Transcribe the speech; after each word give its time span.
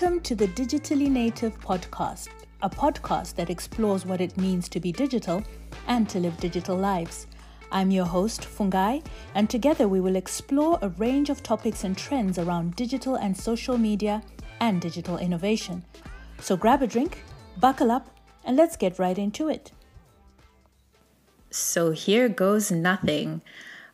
Welcome 0.00 0.20
to 0.20 0.34
the 0.34 0.48
Digitally 0.48 1.10
Native 1.10 1.60
Podcast, 1.60 2.28
a 2.62 2.70
podcast 2.70 3.34
that 3.34 3.50
explores 3.50 4.06
what 4.06 4.22
it 4.22 4.34
means 4.38 4.66
to 4.70 4.80
be 4.80 4.92
digital 4.92 5.44
and 5.88 6.08
to 6.08 6.18
live 6.18 6.38
digital 6.38 6.74
lives. 6.74 7.26
I'm 7.70 7.90
your 7.90 8.06
host, 8.06 8.40
Fungai, 8.40 9.04
and 9.34 9.50
together 9.50 9.88
we 9.88 10.00
will 10.00 10.16
explore 10.16 10.78
a 10.80 10.88
range 10.88 11.28
of 11.28 11.42
topics 11.42 11.84
and 11.84 11.98
trends 11.98 12.38
around 12.38 12.76
digital 12.76 13.16
and 13.16 13.36
social 13.36 13.76
media 13.76 14.22
and 14.58 14.80
digital 14.80 15.18
innovation. 15.18 15.84
So 16.40 16.56
grab 16.56 16.80
a 16.80 16.86
drink, 16.86 17.22
buckle 17.58 17.90
up, 17.90 18.08
and 18.42 18.56
let's 18.56 18.78
get 18.78 18.98
right 18.98 19.18
into 19.18 19.50
it. 19.50 19.70
So 21.50 21.90
here 21.90 22.30
goes 22.30 22.70
nothing. 22.70 23.42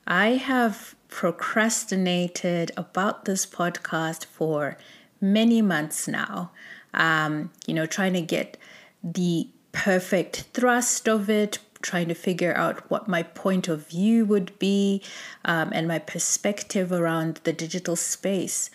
I 0.06 0.36
have 0.36 0.94
procrastinated 1.08 2.70
about 2.76 3.24
this 3.24 3.44
podcast 3.44 4.24
for 4.24 4.76
many 5.20 5.62
months 5.62 6.08
now, 6.08 6.50
um, 6.94 7.50
you 7.66 7.74
know, 7.74 7.86
trying 7.86 8.12
to 8.14 8.20
get 8.20 8.56
the 9.02 9.48
perfect 9.72 10.44
thrust 10.52 11.08
of 11.08 11.28
it, 11.28 11.58
trying 11.82 12.08
to 12.08 12.14
figure 12.14 12.56
out 12.56 12.90
what 12.90 13.06
my 13.06 13.22
point 13.22 13.68
of 13.68 13.86
view 13.88 14.24
would 14.24 14.58
be 14.58 15.02
um, 15.44 15.70
and 15.72 15.86
my 15.86 15.98
perspective 15.98 16.90
around 16.90 17.40
the 17.44 17.52
digital 17.52 17.96
space. 17.96 18.70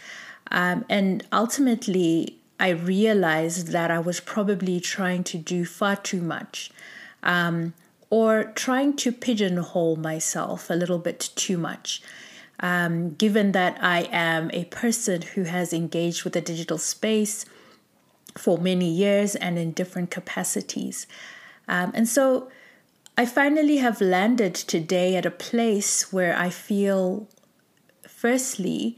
Um, 0.52 0.86
and 0.90 1.26
ultimately, 1.32 2.38
I 2.60 2.70
realized 2.70 3.70
that 3.70 3.90
I 3.90 4.00
was 4.00 4.20
probably 4.20 4.80
trying 4.80 5.24
to 5.26 5.38
do 5.38 5.66
far 5.66 5.96
too 5.96 6.22
much 6.22 6.72
um, 7.24 7.74
or 8.10 8.44
trying 8.44 8.96
to 8.98 9.12
pigeonhole 9.12 9.96
myself 9.96 10.70
a 10.70 10.76
little 10.76 11.00
bit 11.00 11.32
too 11.36 11.58
much 11.58 12.02
um, 12.62 13.16
given 13.16 13.52
that 13.54 13.78
I 13.82 14.08
am 14.12 14.52
a 14.54 14.66
person 14.66 15.24
who 15.24 15.44
has 15.44 15.74
engaged 15.74 16.24
with 16.24 16.34
the 16.34 16.42
digital 16.42 16.78
space 16.78 17.46
for 18.38 18.58
many 18.58 18.90
years 18.90 19.36
and 19.36 19.58
in 19.58 19.72
different 19.72 20.12
capacities. 20.12 21.08
Um, 21.68 21.92
and 21.94 22.08
so 22.08 22.50
I 23.18 23.26
finally 23.26 23.78
have 23.78 24.00
landed 24.00 24.56
today 24.56 25.16
at 25.16 25.26
a 25.26 25.32
place 25.32 26.14
where 26.14 26.36
I 26.38 26.50
feel, 26.50 27.28
firstly, 28.08 28.98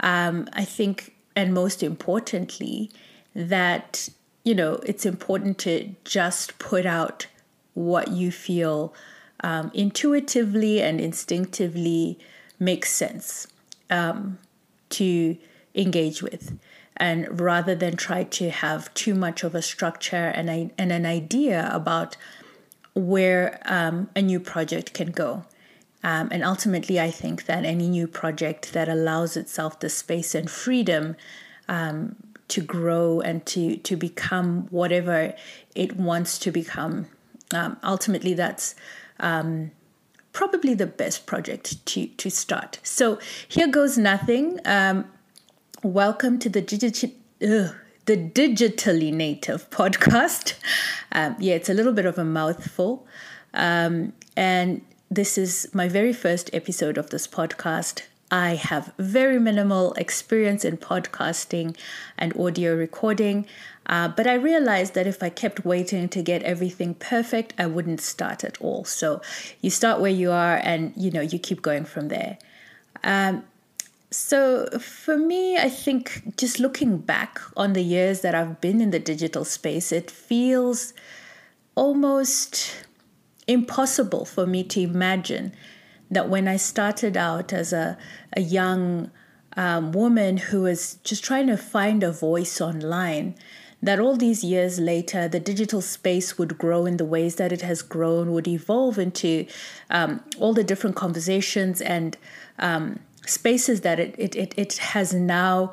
um, 0.00 0.48
I 0.52 0.64
think, 0.64 1.14
and 1.36 1.54
most 1.54 1.82
importantly, 1.82 2.90
that 3.34 4.08
you 4.44 4.54
know 4.54 4.74
it's 4.84 5.06
important 5.06 5.58
to 5.58 5.94
just 6.04 6.58
put 6.58 6.86
out 6.86 7.26
what 7.72 8.08
you 8.08 8.30
feel 8.30 8.94
um, 9.40 9.70
intuitively 9.74 10.80
and 10.80 11.00
instinctively 11.00 12.18
makes 12.58 12.90
sense 12.92 13.46
um, 13.90 14.38
to 14.90 15.36
engage 15.74 16.22
with. 16.22 16.58
And 16.96 17.40
rather 17.40 17.74
than 17.74 17.96
try 17.96 18.24
to 18.24 18.50
have 18.50 18.92
too 18.94 19.14
much 19.14 19.42
of 19.42 19.54
a 19.54 19.62
structure 19.62 20.26
and, 20.28 20.48
a, 20.48 20.70
and 20.78 20.92
an 20.92 21.04
idea 21.04 21.68
about 21.72 22.16
where 22.94 23.60
um, 23.64 24.08
a 24.14 24.22
new 24.22 24.38
project 24.38 24.94
can 24.94 25.10
go. 25.10 25.44
Um, 26.04 26.28
and 26.30 26.44
ultimately, 26.44 27.00
I 27.00 27.10
think 27.10 27.46
that 27.46 27.64
any 27.64 27.88
new 27.88 28.06
project 28.06 28.72
that 28.74 28.88
allows 28.88 29.36
itself 29.36 29.80
the 29.80 29.88
space 29.88 30.34
and 30.34 30.50
freedom 30.50 31.16
um, 31.66 32.14
to 32.48 32.60
grow 32.60 33.20
and 33.20 33.44
to, 33.46 33.78
to 33.78 33.96
become 33.96 34.68
whatever 34.70 35.34
it 35.74 35.96
wants 35.96 36.38
to 36.40 36.52
become, 36.52 37.06
um, 37.52 37.78
ultimately, 37.82 38.34
that's 38.34 38.74
um, 39.18 39.70
probably 40.34 40.74
the 40.74 40.86
best 40.86 41.24
project 41.24 41.84
to, 41.86 42.06
to 42.06 42.28
start. 42.28 42.78
So 42.82 43.18
here 43.48 43.68
goes 43.68 43.96
nothing. 43.96 44.60
Um, 44.66 45.06
welcome 45.82 46.38
to 46.40 46.50
the 46.50 46.60
the 48.06 48.16
digitally 48.18 49.10
native 49.10 49.70
podcast. 49.70 50.54
Um, 51.12 51.36
yeah, 51.38 51.54
it's 51.54 51.70
a 51.70 51.74
little 51.74 51.94
bit 51.94 52.04
of 52.04 52.18
a 52.18 52.24
mouthful. 52.24 53.06
Um, 53.54 54.12
and 54.36 54.82
this 55.10 55.38
is 55.38 55.68
my 55.72 55.88
very 55.88 56.12
first 56.12 56.50
episode 56.52 56.98
of 56.98 57.08
this 57.08 57.26
podcast. 57.26 58.02
I 58.30 58.54
have 58.54 58.92
very 58.98 59.38
minimal 59.38 59.92
experience 59.94 60.64
in 60.64 60.78
podcasting 60.78 61.76
and 62.18 62.36
audio 62.38 62.74
recording. 62.74 63.46
Uh, 63.86 64.08
but 64.08 64.26
I 64.26 64.34
realized 64.34 64.94
that 64.94 65.06
if 65.06 65.22
I 65.22 65.28
kept 65.28 65.64
waiting 65.64 66.08
to 66.08 66.22
get 66.22 66.42
everything 66.42 66.94
perfect, 66.94 67.52
I 67.58 67.66
wouldn't 67.66 68.00
start 68.00 68.42
at 68.42 68.60
all. 68.60 68.84
So 68.84 69.20
you 69.60 69.70
start 69.70 70.00
where 70.00 70.10
you 70.10 70.30
are, 70.30 70.56
and 70.56 70.92
you 70.96 71.10
know 71.10 71.20
you 71.20 71.38
keep 71.38 71.60
going 71.60 71.84
from 71.84 72.08
there. 72.08 72.38
Um, 73.02 73.44
so 74.10 74.68
for 74.78 75.18
me, 75.18 75.58
I 75.58 75.68
think 75.68 76.36
just 76.36 76.58
looking 76.58 76.98
back 76.98 77.40
on 77.56 77.74
the 77.74 77.82
years 77.82 78.22
that 78.22 78.34
I've 78.34 78.60
been 78.60 78.80
in 78.80 78.90
the 78.90 79.00
digital 79.00 79.44
space, 79.44 79.92
it 79.92 80.10
feels 80.10 80.94
almost 81.74 82.86
impossible 83.46 84.24
for 84.24 84.46
me 84.46 84.64
to 84.64 84.80
imagine 84.80 85.52
that 86.10 86.28
when 86.28 86.48
I 86.48 86.56
started 86.56 87.16
out 87.16 87.52
as 87.52 87.72
a, 87.72 87.96
a 88.34 88.40
young 88.40 89.10
um, 89.56 89.92
woman 89.92 90.36
who 90.36 90.62
was 90.62 90.98
just 91.04 91.24
trying 91.24 91.46
to 91.46 91.56
find 91.56 92.02
a 92.02 92.12
voice 92.12 92.60
online, 92.60 93.34
that 93.84 94.00
all 94.00 94.16
these 94.16 94.42
years 94.42 94.80
later, 94.80 95.28
the 95.28 95.40
digital 95.40 95.82
space 95.82 96.38
would 96.38 96.56
grow 96.56 96.86
in 96.86 96.96
the 96.96 97.04
ways 97.04 97.36
that 97.36 97.52
it 97.52 97.60
has 97.60 97.82
grown, 97.82 98.32
would 98.32 98.48
evolve 98.48 98.98
into 98.98 99.46
um, 99.90 100.22
all 100.38 100.54
the 100.54 100.64
different 100.64 100.96
conversations 100.96 101.82
and 101.82 102.16
um, 102.58 102.98
spaces 103.26 103.82
that 103.82 104.00
it, 104.00 104.14
it, 104.18 104.34
it, 104.36 104.54
it, 104.56 104.76
has 104.78 105.12
now 105.12 105.70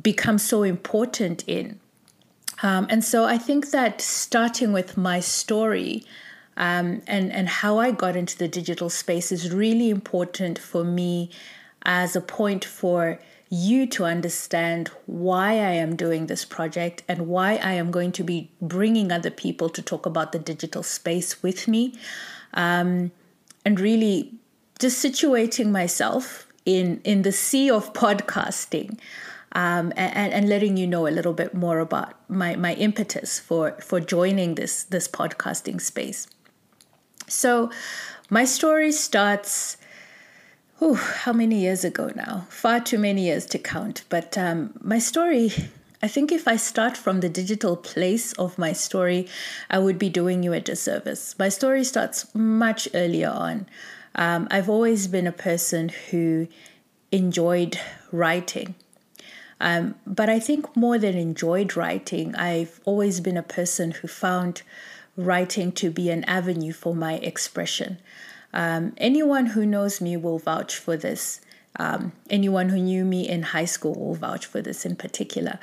become 0.00 0.38
so 0.38 0.62
important 0.62 1.44
in. 1.46 1.78
Um, 2.62 2.86
and 2.88 3.04
so 3.04 3.24
I 3.24 3.36
think 3.36 3.70
that 3.70 4.00
starting 4.00 4.72
with 4.72 4.96
my 4.96 5.20
story 5.20 6.04
um, 6.56 7.02
and, 7.06 7.32
and 7.32 7.48
how 7.48 7.78
I 7.78 7.90
got 7.90 8.16
into 8.16 8.36
the 8.36 8.48
digital 8.48 8.90
space 8.90 9.32
is 9.32 9.52
really 9.52 9.90
important 9.90 10.58
for 10.58 10.84
me 10.84 11.30
as 11.84 12.14
a 12.14 12.20
point 12.20 12.64
for 12.64 13.18
you 13.48 13.86
to 13.86 14.04
understand 14.04 14.88
why 15.06 15.52
I 15.52 15.72
am 15.72 15.94
doing 15.94 16.26
this 16.26 16.44
project 16.44 17.02
and 17.06 17.26
why 17.26 17.56
I 17.56 17.72
am 17.72 17.90
going 17.90 18.12
to 18.12 18.24
be 18.24 18.50
bringing 18.62 19.12
other 19.12 19.30
people 19.30 19.68
to 19.70 19.82
talk 19.82 20.06
about 20.06 20.32
the 20.32 20.38
digital 20.38 20.82
space 20.82 21.42
with 21.42 21.68
me. 21.68 21.94
Um, 22.54 23.12
and 23.64 23.78
really 23.78 24.32
just 24.78 25.04
situating 25.04 25.70
myself 25.70 26.46
in, 26.64 27.00
in 27.04 27.22
the 27.22 27.32
sea 27.32 27.70
of 27.70 27.92
podcasting. 27.94 28.98
Um, 29.54 29.92
and, 29.96 30.32
and 30.32 30.48
letting 30.48 30.78
you 30.78 30.86
know 30.86 31.06
a 31.06 31.10
little 31.10 31.34
bit 31.34 31.52
more 31.52 31.78
about 31.78 32.14
my, 32.30 32.56
my 32.56 32.72
impetus 32.72 33.38
for, 33.38 33.72
for 33.82 34.00
joining 34.00 34.54
this, 34.54 34.84
this 34.84 35.06
podcasting 35.06 35.78
space. 35.78 36.26
So, 37.32 37.70
my 38.28 38.44
story 38.44 38.92
starts 38.92 39.78
whew, 40.78 40.94
how 40.94 41.32
many 41.32 41.60
years 41.60 41.84
ago 41.84 42.10
now? 42.14 42.46
Far 42.50 42.80
too 42.80 42.98
many 42.98 43.26
years 43.26 43.46
to 43.46 43.58
count. 43.58 44.02
But 44.08 44.36
um, 44.36 44.74
my 44.80 44.98
story, 44.98 45.52
I 46.02 46.08
think 46.08 46.32
if 46.32 46.48
I 46.48 46.56
start 46.56 46.96
from 46.96 47.20
the 47.20 47.28
digital 47.28 47.76
place 47.76 48.32
of 48.32 48.58
my 48.58 48.72
story, 48.72 49.28
I 49.70 49.78
would 49.78 49.98
be 49.98 50.08
doing 50.08 50.42
you 50.42 50.52
a 50.52 50.60
disservice. 50.60 51.36
My 51.38 51.48
story 51.48 51.84
starts 51.84 52.34
much 52.34 52.88
earlier 52.94 53.30
on. 53.30 53.66
Um, 54.16 54.48
I've 54.50 54.68
always 54.68 55.06
been 55.06 55.26
a 55.26 55.32
person 55.32 55.88
who 56.10 56.48
enjoyed 57.12 57.78
writing. 58.10 58.74
Um, 59.60 59.94
but 60.04 60.28
I 60.28 60.40
think 60.40 60.76
more 60.76 60.98
than 60.98 61.16
enjoyed 61.16 61.76
writing, 61.76 62.34
I've 62.34 62.80
always 62.84 63.20
been 63.20 63.36
a 63.36 63.42
person 63.44 63.92
who 63.92 64.08
found 64.08 64.62
writing 65.16 65.72
to 65.72 65.90
be 65.90 66.10
an 66.10 66.24
avenue 66.24 66.72
for 66.72 66.94
my 66.94 67.14
expression. 67.14 67.98
Um, 68.52 68.92
anyone 68.96 69.46
who 69.46 69.64
knows 69.64 70.00
me 70.00 70.16
will 70.16 70.38
vouch 70.38 70.76
for 70.76 70.96
this. 70.96 71.40
Um, 71.76 72.12
anyone 72.28 72.68
who 72.68 72.78
knew 72.78 73.04
me 73.04 73.28
in 73.28 73.42
high 73.42 73.64
school 73.64 73.94
will 73.94 74.14
vouch 74.14 74.46
for 74.46 74.60
this 74.60 74.84
in 74.84 74.96
particular. 74.96 75.58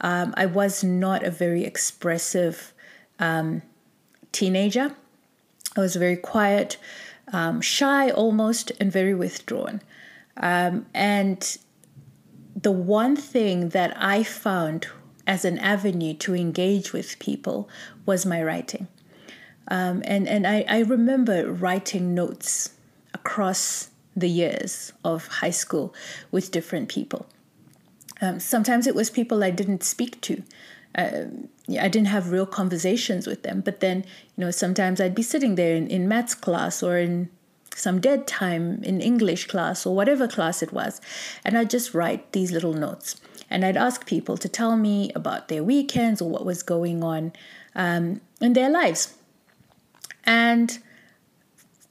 Um, 0.00 0.34
I 0.36 0.46
was 0.46 0.84
not 0.84 1.22
a 1.22 1.30
very 1.30 1.64
expressive 1.64 2.72
um, 3.18 3.62
teenager. 4.32 4.94
I 5.76 5.80
was 5.80 5.96
very 5.96 6.16
quiet, 6.16 6.76
um, 7.32 7.60
shy 7.60 8.10
almost, 8.10 8.72
and 8.78 8.92
very 8.92 9.14
withdrawn. 9.14 9.80
Um, 10.36 10.86
and 10.92 11.56
the 12.54 12.72
one 12.72 13.16
thing 13.16 13.70
that 13.70 13.94
I 13.96 14.22
found 14.22 14.88
as 15.26 15.44
an 15.44 15.58
avenue 15.58 16.14
to 16.14 16.34
engage 16.34 16.92
with 16.92 17.18
people 17.18 17.68
was 18.04 18.26
my 18.26 18.42
writing. 18.42 18.88
Um, 19.68 20.02
and 20.04 20.28
and 20.28 20.46
I, 20.46 20.64
I 20.68 20.80
remember 20.80 21.50
writing 21.52 22.14
notes 22.14 22.70
across 23.12 23.90
the 24.16 24.28
years 24.28 24.92
of 25.04 25.26
high 25.26 25.50
school 25.50 25.94
with 26.30 26.50
different 26.50 26.88
people. 26.88 27.26
Um, 28.20 28.38
sometimes 28.40 28.86
it 28.86 28.94
was 28.94 29.10
people 29.10 29.42
I 29.42 29.50
didn't 29.50 29.82
speak 29.82 30.20
to. 30.22 30.42
Uh, 30.94 31.24
I 31.68 31.88
didn't 31.88 32.06
have 32.06 32.30
real 32.30 32.46
conversations 32.46 33.26
with 33.26 33.42
them. 33.42 33.60
But 33.60 33.80
then, 33.80 34.04
you 34.36 34.44
know, 34.44 34.50
sometimes 34.50 35.00
I'd 35.00 35.14
be 35.14 35.22
sitting 35.22 35.56
there 35.56 35.74
in, 35.74 35.88
in 35.88 36.06
maths 36.06 36.34
class 36.34 36.82
or 36.82 36.96
in 36.98 37.28
some 37.74 38.00
dead 38.00 38.28
time 38.28 38.84
in 38.84 39.00
English 39.00 39.48
class 39.48 39.84
or 39.84 39.96
whatever 39.96 40.28
class 40.28 40.62
it 40.62 40.72
was, 40.72 41.00
and 41.44 41.58
I'd 41.58 41.70
just 41.70 41.92
write 41.92 42.30
these 42.32 42.52
little 42.52 42.74
notes. 42.74 43.16
and 43.50 43.64
I'd 43.64 43.76
ask 43.76 44.06
people 44.06 44.36
to 44.38 44.48
tell 44.48 44.76
me 44.76 45.12
about 45.14 45.48
their 45.48 45.62
weekends 45.62 46.20
or 46.20 46.28
what 46.28 46.44
was 46.44 46.62
going 46.62 47.02
on 47.02 47.32
um, 47.74 48.20
in 48.40 48.54
their 48.54 48.70
lives. 48.70 49.14
And 50.24 50.78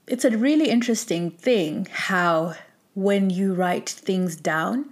it's 0.06 0.24
a 0.24 0.36
really 0.36 0.68
interesting 0.68 1.30
thing 1.30 1.88
how 1.90 2.54
when 2.94 3.30
you 3.30 3.54
write 3.54 3.88
things 3.88 4.36
down 4.36 4.90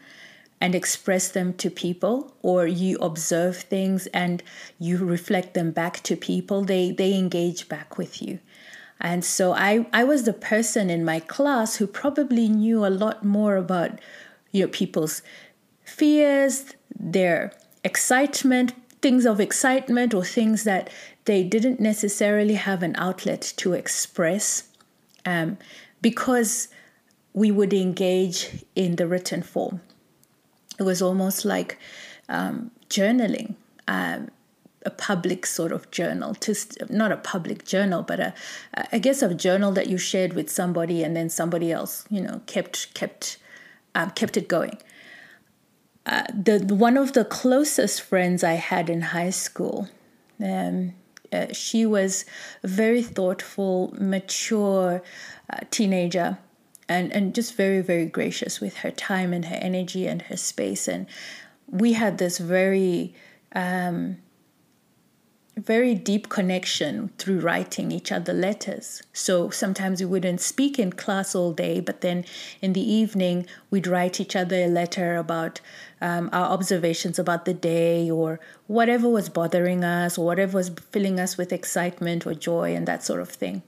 and 0.60 0.74
express 0.74 1.28
them 1.28 1.52
to 1.54 1.68
people 1.70 2.34
or 2.40 2.66
you 2.66 2.96
observe 2.98 3.56
things 3.56 4.06
and 4.08 4.42
you 4.78 4.96
reflect 4.98 5.54
them 5.54 5.72
back 5.72 6.02
to 6.04 6.16
people 6.16 6.62
they 6.62 6.92
they 6.92 7.14
engage 7.14 7.68
back 7.68 7.98
with 7.98 8.22
you. 8.22 8.38
And 9.00 9.24
so 9.24 9.52
i 9.52 9.86
i 9.92 10.04
was 10.04 10.22
the 10.22 10.32
person 10.32 10.88
in 10.88 11.04
my 11.04 11.18
class 11.20 11.76
who 11.76 11.86
probably 11.86 12.48
knew 12.48 12.86
a 12.86 12.96
lot 13.04 13.24
more 13.24 13.56
about 13.56 13.98
you 14.52 14.62
know 14.62 14.68
people's 14.68 15.22
fears 15.84 16.66
their 16.96 17.52
excitement 17.82 18.72
things 19.00 19.26
of 19.26 19.40
excitement 19.40 20.14
or 20.14 20.24
things 20.24 20.62
that 20.62 20.88
they 21.24 21.42
didn't 21.42 21.80
necessarily 21.80 22.54
have 22.54 22.82
an 22.82 22.94
outlet 22.96 23.52
to 23.56 23.72
express 23.74 24.64
um, 25.24 25.58
because 26.00 26.68
we 27.32 27.50
would 27.50 27.72
engage 27.72 28.64
in 28.74 28.96
the 28.96 29.06
written 29.06 29.42
form. 29.42 29.80
It 30.78 30.82
was 30.82 31.00
almost 31.00 31.44
like 31.44 31.78
um, 32.28 32.70
journaling, 32.88 33.54
um, 33.88 34.30
a 34.84 34.90
public 34.90 35.46
sort 35.46 35.70
of 35.70 35.90
journal, 35.92 36.34
to 36.34 36.54
not 36.88 37.12
a 37.12 37.16
public 37.16 37.64
journal, 37.64 38.02
but 38.02 38.18
a, 38.18 38.34
I 38.92 38.98
guess 38.98 39.22
a 39.22 39.32
journal 39.32 39.70
that 39.72 39.88
you 39.88 39.96
shared 39.96 40.32
with 40.32 40.50
somebody, 40.50 41.04
and 41.04 41.14
then 41.14 41.28
somebody 41.28 41.70
else, 41.70 42.04
you 42.10 42.20
know, 42.20 42.40
kept 42.46 42.92
kept 42.94 43.38
um, 43.94 44.10
kept 44.10 44.36
it 44.36 44.48
going. 44.48 44.78
Uh, 46.04 46.24
the 46.34 46.74
one 46.74 46.96
of 46.96 47.12
the 47.12 47.24
closest 47.24 48.02
friends 48.02 48.42
I 48.42 48.54
had 48.54 48.90
in 48.90 49.02
high 49.02 49.30
school, 49.30 49.88
um, 50.42 50.94
uh, 51.32 51.52
she 51.52 51.86
was 51.86 52.24
a 52.62 52.68
very 52.68 53.02
thoughtful, 53.02 53.94
mature 53.98 55.02
uh, 55.50 55.58
teenager 55.70 56.38
and 56.88 57.12
and 57.12 57.34
just 57.34 57.54
very 57.54 57.80
very 57.80 58.06
gracious 58.06 58.60
with 58.60 58.78
her 58.78 58.90
time 58.90 59.32
and 59.32 59.46
her 59.46 59.56
energy 59.56 60.06
and 60.06 60.22
her 60.22 60.36
space. 60.36 60.88
And 60.88 61.06
we 61.66 61.94
had 61.94 62.18
this 62.18 62.38
very 62.38 63.14
um, 63.54 64.18
very 65.56 65.94
deep 65.94 66.28
connection 66.30 67.10
through 67.18 67.40
writing 67.40 67.92
each 67.92 68.10
other 68.10 68.32
letters. 68.32 69.02
So 69.12 69.50
sometimes 69.50 70.00
we 70.00 70.06
wouldn't 70.06 70.40
speak 70.40 70.78
in 70.78 70.92
class 70.92 71.34
all 71.34 71.52
day, 71.52 71.80
but 71.80 72.00
then 72.00 72.24
in 72.62 72.72
the 72.72 72.80
evening 72.80 73.46
we'd 73.70 73.86
write 73.86 74.18
each 74.18 74.34
other 74.34 74.56
a 74.56 74.66
letter 74.66 75.16
about 75.16 75.60
um, 76.00 76.30
our 76.32 76.46
observations 76.46 77.18
about 77.18 77.44
the 77.44 77.54
day 77.54 78.10
or 78.10 78.40
whatever 78.66 79.08
was 79.08 79.28
bothering 79.28 79.84
us 79.84 80.16
or 80.16 80.24
whatever 80.24 80.56
was 80.56 80.70
filling 80.90 81.20
us 81.20 81.36
with 81.36 81.52
excitement 81.52 82.26
or 82.26 82.34
joy 82.34 82.74
and 82.74 82.88
that 82.88 83.04
sort 83.04 83.20
of 83.20 83.28
thing. 83.28 83.62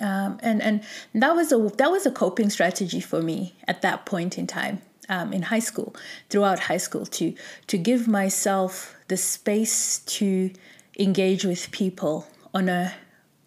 Um, 0.00 0.38
and 0.42 0.60
and 0.60 0.82
that 1.14 1.34
was 1.36 1.52
a 1.52 1.58
that 1.78 1.90
was 1.90 2.04
a 2.04 2.10
coping 2.10 2.50
strategy 2.50 3.00
for 3.00 3.22
me 3.22 3.54
at 3.68 3.80
that 3.82 4.04
point 4.04 4.36
in 4.36 4.46
time 4.46 4.82
um, 5.08 5.32
in 5.32 5.42
high 5.42 5.60
school, 5.60 5.94
throughout 6.30 6.60
high 6.60 6.78
school, 6.78 7.06
to 7.06 7.34
to 7.68 7.78
give 7.78 8.08
myself 8.08 8.96
the 9.08 9.16
space 9.16 10.00
to 10.00 10.50
engage 10.98 11.44
with 11.44 11.70
people 11.70 12.26
on 12.52 12.68
a 12.68 12.94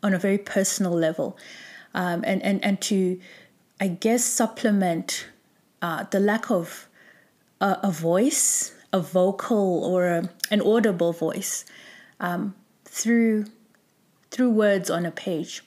on 0.04 0.14
a 0.14 0.20
very 0.20 0.38
personal 0.38 0.94
level, 0.94 1.38
um, 1.94 2.24
and 2.26 2.42
and 2.44 2.64
and 2.64 2.82
to, 2.82 3.20
I 3.80 3.88
guess, 3.88 4.24
supplement 4.24 5.28
uh, 5.82 6.04
the 6.12 6.20
lack 6.20 6.52
of 6.52 6.88
a, 7.62 7.80
a, 7.84 7.92
voice, 7.92 8.74
a 8.94 9.00
vocal 9.00 9.84
or 9.84 10.08
a, 10.08 10.30
an 10.52 10.62
audible 10.62 11.14
voice, 11.14 11.66
um, 12.20 12.56
through 12.86 13.46
through 14.30 14.50
words 14.50 14.90
on 14.90 15.06
a 15.06 15.12
page. 15.12 15.64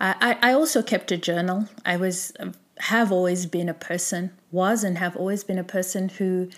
I, 0.00 0.36
I 0.42 0.52
also 0.52 0.82
kept 0.82 1.12
a 1.12 1.16
journal. 1.16 1.68
I 1.84 1.96
was 1.96 2.32
have 2.78 3.12
always 3.12 3.46
been 3.46 3.68
a 3.68 3.74
person, 3.74 4.32
was 4.50 4.84
and 4.84 4.98
have 4.98 5.16
always 5.16 5.44
been 5.44 5.58
a 5.58 5.64
person 5.64 6.08
who 6.08 6.50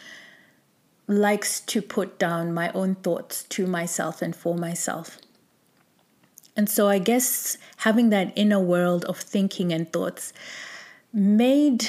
likes 1.07 1.61
to 1.61 1.81
put 1.81 2.19
down 2.19 2.53
my 2.53 2.71
own 2.73 2.97
thoughts 2.97 3.45
to 3.45 3.67
myself 3.67 4.23
and 4.23 4.35
for 4.35 4.57
myself. 4.57 5.19
And 6.57 6.69
so 6.69 6.89
I 6.89 6.99
guess 6.99 7.59
having 7.79 8.11
that 8.11 8.33
inner 8.35 8.61
world 8.61 9.05
of 9.05 9.19
thinking 9.19 9.73
and 9.73 9.93
thoughts 9.93 10.33
made 11.13 11.89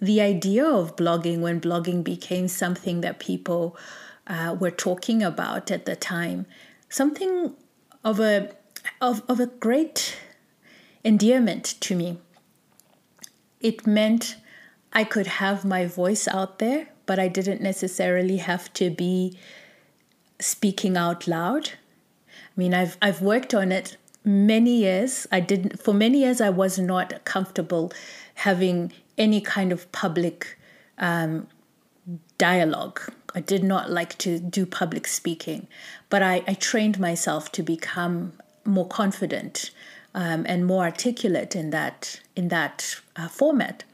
the 0.00 0.20
idea 0.20 0.64
of 0.64 0.96
blogging 0.96 1.40
when 1.40 1.60
blogging 1.60 2.04
became 2.04 2.48
something 2.48 3.00
that 3.00 3.18
people 3.18 3.76
uh, 4.26 4.56
were 4.58 4.70
talking 4.70 5.22
about 5.22 5.70
at 5.70 5.86
the 5.86 5.96
time 5.96 6.46
something 6.88 7.54
of 8.04 8.20
a 8.20 8.50
of, 9.00 9.22
of 9.28 9.40
a 9.40 9.46
great 9.46 10.16
endearment 11.04 11.64
to 11.80 11.96
me. 11.96 12.18
It 13.60 13.86
meant 13.86 14.36
I 14.92 15.04
could 15.04 15.26
have 15.26 15.64
my 15.64 15.86
voice 15.86 16.28
out 16.28 16.58
there, 16.58 16.88
but 17.06 17.18
I 17.18 17.28
didn't 17.28 17.60
necessarily 17.60 18.38
have 18.38 18.72
to 18.74 18.90
be 18.90 19.36
speaking 20.40 20.96
out 20.96 21.26
loud. 21.26 21.70
I 22.28 22.56
mean, 22.56 22.74
I've 22.74 22.96
I've 23.00 23.22
worked 23.22 23.54
on 23.54 23.72
it 23.72 23.96
many 24.24 24.76
years. 24.78 25.26
I 25.32 25.40
didn't 25.40 25.80
for 25.80 25.94
many 25.94 26.18
years 26.18 26.40
I 26.40 26.50
was 26.50 26.78
not 26.78 27.24
comfortable 27.24 27.92
having 28.34 28.92
any 29.18 29.40
kind 29.40 29.72
of 29.72 29.90
public 29.92 30.58
um, 30.98 31.46
dialogue. 32.38 33.00
I 33.34 33.40
did 33.40 33.64
not 33.64 33.90
like 33.90 34.18
to 34.18 34.38
do 34.38 34.66
public 34.66 35.06
speaking, 35.06 35.66
but 36.10 36.22
I, 36.22 36.42
I 36.46 36.54
trained 36.54 36.98
myself 37.00 37.50
to 37.52 37.62
become 37.62 38.34
more 38.64 38.86
confident 38.86 39.70
um, 40.14 40.44
and 40.46 40.66
more 40.66 40.84
articulate 40.84 41.56
in 41.56 41.70
that 41.70 42.20
in 42.36 42.48
that 42.48 43.00
uh, 43.16 43.28
format. 43.28 43.84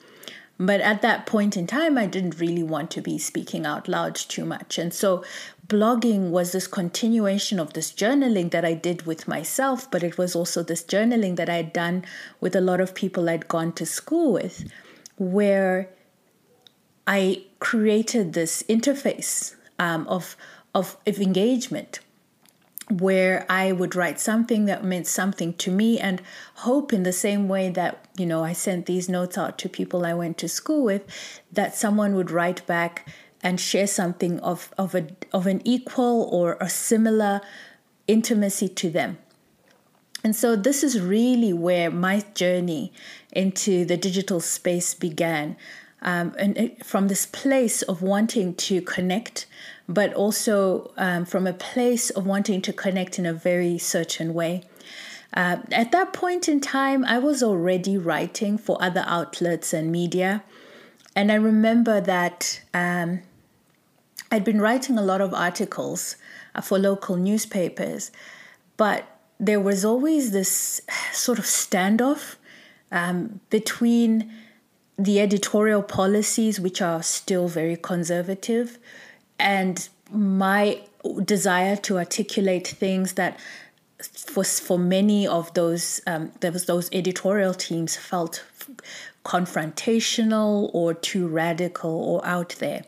But 0.58 0.80
at 0.80 1.02
that 1.02 1.24
point 1.24 1.56
in 1.56 1.68
time, 1.68 1.96
I 1.96 2.06
didn't 2.06 2.40
really 2.40 2.64
want 2.64 2.90
to 2.92 3.00
be 3.00 3.16
speaking 3.16 3.64
out 3.64 3.86
loud 3.86 4.16
too 4.16 4.44
much. 4.44 4.76
And 4.76 4.92
so 4.92 5.24
blogging 5.68 6.30
was 6.30 6.50
this 6.50 6.66
continuation 6.66 7.60
of 7.60 7.74
this 7.74 7.92
journaling 7.92 8.50
that 8.50 8.64
I 8.64 8.74
did 8.74 9.06
with 9.06 9.28
myself, 9.28 9.88
but 9.88 10.02
it 10.02 10.18
was 10.18 10.34
also 10.34 10.64
this 10.64 10.82
journaling 10.82 11.36
that 11.36 11.48
I 11.48 11.56
had 11.56 11.72
done 11.72 12.04
with 12.40 12.56
a 12.56 12.60
lot 12.60 12.80
of 12.80 12.94
people 12.94 13.28
I'd 13.28 13.46
gone 13.46 13.72
to 13.74 13.86
school 13.86 14.32
with, 14.32 14.68
where 15.16 15.90
I 17.06 17.44
created 17.60 18.32
this 18.32 18.64
interface 18.68 19.54
um, 19.78 20.08
of, 20.08 20.36
of, 20.74 20.96
of 21.06 21.18
engagement 21.20 22.00
where 22.90 23.44
I 23.48 23.72
would 23.72 23.94
write 23.94 24.18
something 24.18 24.64
that 24.64 24.84
meant 24.84 25.06
something 25.06 25.54
to 25.54 25.70
me 25.70 25.98
and 25.98 26.22
hope 26.56 26.92
in 26.92 27.02
the 27.02 27.12
same 27.12 27.48
way 27.48 27.68
that, 27.70 28.06
you 28.16 28.26
know, 28.26 28.42
I 28.44 28.52
sent 28.54 28.86
these 28.86 29.08
notes 29.08 29.36
out 29.36 29.58
to 29.58 29.68
people 29.68 30.06
I 30.06 30.14
went 30.14 30.38
to 30.38 30.48
school 30.48 30.84
with, 30.84 31.04
that 31.52 31.74
someone 31.74 32.14
would 32.14 32.30
write 32.30 32.66
back 32.66 33.06
and 33.42 33.60
share 33.60 33.86
something 33.86 34.40
of, 34.40 34.72
of, 34.78 34.94
a, 34.94 35.06
of 35.32 35.46
an 35.46 35.60
equal 35.64 36.28
or 36.32 36.56
a 36.60 36.68
similar 36.68 37.40
intimacy 38.06 38.68
to 38.68 38.90
them. 38.90 39.18
And 40.24 40.34
so, 40.34 40.56
this 40.56 40.82
is 40.82 41.00
really 41.00 41.52
where 41.52 41.90
my 41.90 42.24
journey 42.34 42.92
into 43.32 43.84
the 43.84 43.96
digital 43.96 44.40
space 44.40 44.92
began. 44.92 45.56
Um, 46.02 46.34
and 46.38 46.56
it, 46.56 46.84
from 46.84 47.08
this 47.08 47.26
place 47.26 47.82
of 47.82 48.02
wanting 48.02 48.54
to 48.54 48.80
connect 48.82 49.46
but 49.88 50.12
also 50.12 50.92
um, 50.96 51.24
from 51.24 51.46
a 51.46 51.52
place 51.52 52.10
of 52.10 52.26
wanting 52.26 52.60
to 52.62 52.72
connect 52.72 53.18
in 53.18 53.24
a 53.24 53.32
very 53.32 53.78
certain 53.78 54.34
way. 54.34 54.62
Uh, 55.34 55.58
at 55.72 55.92
that 55.92 56.12
point 56.12 56.48
in 56.48 56.60
time, 56.60 57.04
I 57.04 57.18
was 57.18 57.42
already 57.42 57.96
writing 57.96 58.58
for 58.58 58.76
other 58.80 59.04
outlets 59.06 59.72
and 59.72 59.90
media. 59.90 60.42
And 61.14 61.32
I 61.32 61.36
remember 61.36 62.00
that 62.00 62.60
um, 62.74 63.20
I'd 64.30 64.44
been 64.44 64.60
writing 64.60 64.98
a 64.98 65.02
lot 65.02 65.20
of 65.20 65.32
articles 65.32 66.16
uh, 66.54 66.60
for 66.60 66.78
local 66.78 67.16
newspapers, 67.16 68.10
but 68.76 69.04
there 69.40 69.60
was 69.60 69.84
always 69.84 70.32
this 70.32 70.80
sort 71.12 71.38
of 71.38 71.44
standoff 71.44 72.36
um, 72.90 73.40
between 73.50 74.32
the 74.98 75.20
editorial 75.20 75.82
policies, 75.82 76.58
which 76.58 76.82
are 76.82 77.02
still 77.02 77.48
very 77.48 77.76
conservative, 77.76 78.78
and 79.38 79.88
my 80.10 80.80
desire 81.24 81.76
to 81.76 81.98
articulate 81.98 82.66
things 82.66 83.14
that 83.14 83.38
for 84.02 84.44
for 84.44 84.78
many 84.78 85.26
of 85.26 85.52
those 85.54 86.00
um, 86.06 86.32
was 86.42 86.66
those 86.66 86.88
editorial 86.92 87.54
teams 87.54 87.96
felt 87.96 88.44
confrontational 89.24 90.70
or 90.72 90.94
too 90.94 91.26
radical 91.26 91.90
or 91.90 92.24
out 92.24 92.56
there. 92.58 92.82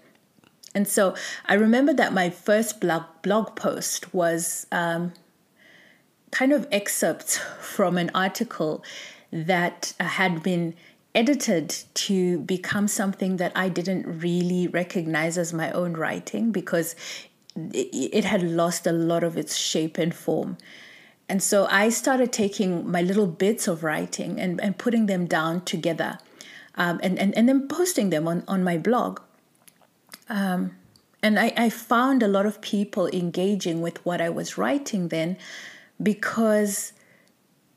And 0.75 0.87
so 0.87 1.15
I 1.47 1.55
remember 1.55 1.93
that 1.95 2.13
my 2.13 2.31
first 2.31 2.81
blog 2.81 3.05
blog 3.23 3.57
post 3.57 4.15
was 4.15 4.67
um, 4.71 5.13
kind 6.31 6.53
of 6.53 6.69
excerpts 6.71 7.39
from 7.61 7.99
an 7.99 8.11
article 8.15 8.85
that 9.33 9.95
had 10.01 10.43
been 10.43 10.75
edited 11.15 11.75
to 11.95 12.39
become 12.41 12.87
something 12.87 13.37
that 13.39 13.53
I 13.55 13.69
didn't 13.69 14.21
really 14.21 14.69
recognize 14.69 15.37
as 15.37 15.53
my 15.53 15.71
own 15.73 15.95
writing 15.95 16.53
because 16.53 16.95
it, 17.57 18.25
had 18.25 18.43
lost 18.43 18.87
a 18.87 18.93
lot 18.93 19.25
of 19.25 19.37
its 19.37 19.57
shape 19.57 19.99
and 19.99 20.15
form. 20.15 20.57
And 21.29 21.43
so 21.43 21.67
I 21.71 21.89
started 21.91 22.33
taking 22.33 22.91
my 22.91 23.03
little 23.03 23.27
bits 23.27 23.69
of 23.69 23.83
writing 23.83 24.41
and, 24.41 24.61
and 24.61 24.79
putting 24.79 25.07
them 25.07 25.27
down 25.27 25.65
together 25.65 26.19
um, 26.77 27.01
and, 27.03 27.19
and, 27.19 27.37
and 27.37 27.49
then 27.49 27.69
posting 27.69 28.11
them 28.11 28.27
on, 28.29 28.45
on 28.47 28.65
my 28.65 28.79
blog. 28.79 29.21
Um, 30.29 30.77
and 31.23 31.39
I, 31.39 31.53
I 31.57 31.71
found 31.71 32.23
a 32.23 32.29
lot 32.29 32.47
of 32.47 32.61
people 32.61 33.09
engaging 33.09 33.81
with 33.81 34.05
what 34.07 34.21
I 34.21 34.31
was 34.31 34.57
writing 34.57 35.09
then 35.09 35.37
because 36.03 36.93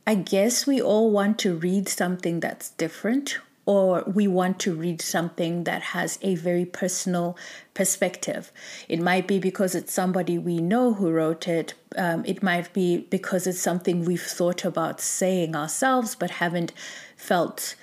I 0.05 0.15
guess 0.15 0.67
we 0.67 0.81
all 0.81 1.11
want 1.11 1.39
to 1.39 1.55
read 1.55 1.87
something 1.87 2.41
that's 2.41 2.71
different 2.71 3.39
or 3.65 4.03
we 4.05 4.27
want 4.27 4.59
to 4.59 4.75
read 4.75 5.01
something 5.01 5.63
that 5.63 5.81
has 5.81 6.19
a 6.21 6.35
very 6.35 6.65
personal 6.65 7.37
perspective. 7.73 8.51
It 8.89 8.99
might 8.99 9.27
be 9.27 9.39
because 9.39 9.73
it's 9.75 9.93
somebody 9.93 10.37
we 10.37 10.59
know 10.59 10.93
who 10.93 11.09
wrote 11.09 11.47
it. 11.47 11.73
Um, 11.95 12.25
it 12.25 12.43
might 12.43 12.73
be 12.73 12.97
because 12.97 13.47
it's 13.47 13.61
something 13.61 14.03
we've 14.03 14.21
thought 14.21 14.65
about 14.65 14.99
saying 14.99 15.55
ourselves 15.55 16.15
but 16.15 16.31
haven't 16.31 16.73
felt 17.15 17.75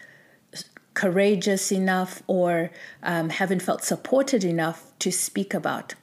courageous 0.93 1.73
enough 1.73 2.23
or 2.27 2.71
um, 3.03 3.31
haven't 3.31 3.63
felt 3.63 3.83
supported 3.83 4.45
enough 4.45 4.93
to 4.99 5.11
speak 5.11 5.55
about. 5.55 5.95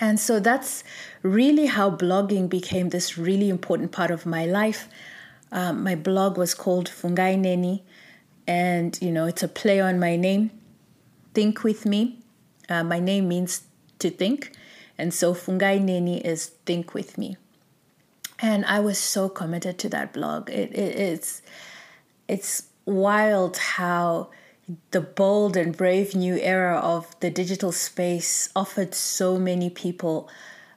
And 0.00 0.18
so 0.18 0.40
that's 0.40 0.82
really 1.22 1.66
how 1.66 1.90
blogging 1.90 2.48
became 2.48 2.88
this 2.88 3.18
really 3.18 3.50
important 3.50 3.92
part 3.92 4.10
of 4.10 4.24
my 4.24 4.46
life. 4.46 4.88
Um, 5.52 5.84
my 5.84 5.94
blog 5.94 6.38
was 6.38 6.54
called 6.54 6.88
Fungai 6.88 7.36
Neni, 7.36 7.82
and 8.46 8.98
you 9.02 9.12
know 9.12 9.26
it's 9.26 9.42
a 9.42 9.48
play 9.48 9.80
on 9.80 10.00
my 10.00 10.16
name. 10.16 10.50
Think 11.34 11.62
with 11.62 11.84
me. 11.84 12.20
Uh, 12.68 12.84
my 12.84 12.98
name 12.98 13.28
means 13.28 13.64
to 13.98 14.10
think, 14.10 14.52
and 14.96 15.12
so 15.12 15.34
Fungai 15.34 15.80
Neni 15.80 16.20
is 16.20 16.46
think 16.64 16.94
with 16.94 17.18
me. 17.18 17.36
And 18.38 18.64
I 18.64 18.80
was 18.80 18.96
so 18.96 19.28
committed 19.28 19.78
to 19.80 19.88
that 19.90 20.14
blog. 20.14 20.48
It, 20.48 20.72
it, 20.72 20.96
it's 20.96 21.42
it's 22.26 22.68
wild 22.86 23.56
how 23.58 24.30
the 24.90 25.00
bold 25.00 25.56
and 25.56 25.76
brave 25.76 26.14
new 26.14 26.36
era 26.36 26.76
of 26.78 27.18
the 27.20 27.30
digital 27.30 27.72
space 27.72 28.48
offered 28.54 28.94
so 28.94 29.38
many 29.38 29.70
people 29.70 30.28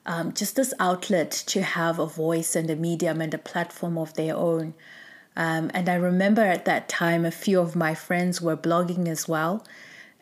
um, 0.05 0.33
just 0.33 0.55
this 0.55 0.73
outlet 0.79 1.31
to 1.31 1.62
have 1.62 2.00
a 2.00 2.05
voice 2.05 2.55
and 2.55 2.69
a 2.69 2.75
medium 2.75 3.21
and 3.21 3.33
a 3.33 3.38
platform 3.38 3.97
of 3.97 4.13
their 4.15 4.35
own. 4.35 4.73
Um, 5.35 5.71
and 5.73 5.89
I 5.89 5.95
remember 5.95 6.41
at 6.41 6.65
that 6.65 6.89
time, 6.89 7.25
a 7.25 7.31
few 7.31 7.59
of 7.59 7.75
my 7.75 7.95
friends 7.95 8.41
were 8.41 8.57
blogging 8.57 9.07
as 9.07 9.27
well. 9.27 9.65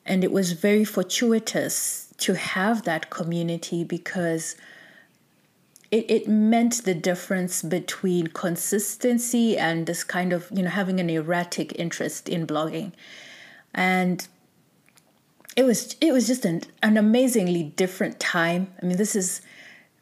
And 0.06 0.24
it 0.24 0.32
was 0.32 0.54
very 0.54 0.86
fortuitous 0.86 2.14
to 2.18 2.36
have 2.36 2.84
that 2.84 3.10
community 3.10 3.84
because 3.84 4.56
it, 5.90 6.10
it 6.10 6.28
meant 6.28 6.86
the 6.86 6.94
difference 6.94 7.62
between 7.62 8.28
consistency 8.28 9.58
and 9.58 9.86
this 9.86 10.04
kind 10.04 10.32
of, 10.32 10.48
you 10.54 10.64
know, 10.64 10.70
having 10.70 11.00
an 11.00 11.10
erratic 11.10 11.78
interest 11.78 12.30
in 12.30 12.48
blogging 12.48 12.94
and 13.74 14.28
it 15.56 15.64
was 15.64 15.96
it 16.02 16.12
was 16.12 16.28
just 16.28 16.46
an, 16.46 16.62
an 16.82 16.98
amazingly 16.98 17.64
different 17.64 18.20
time. 18.20 18.74
I 18.82 18.86
mean, 18.86 18.98
this 18.98 19.16
is 19.16 19.42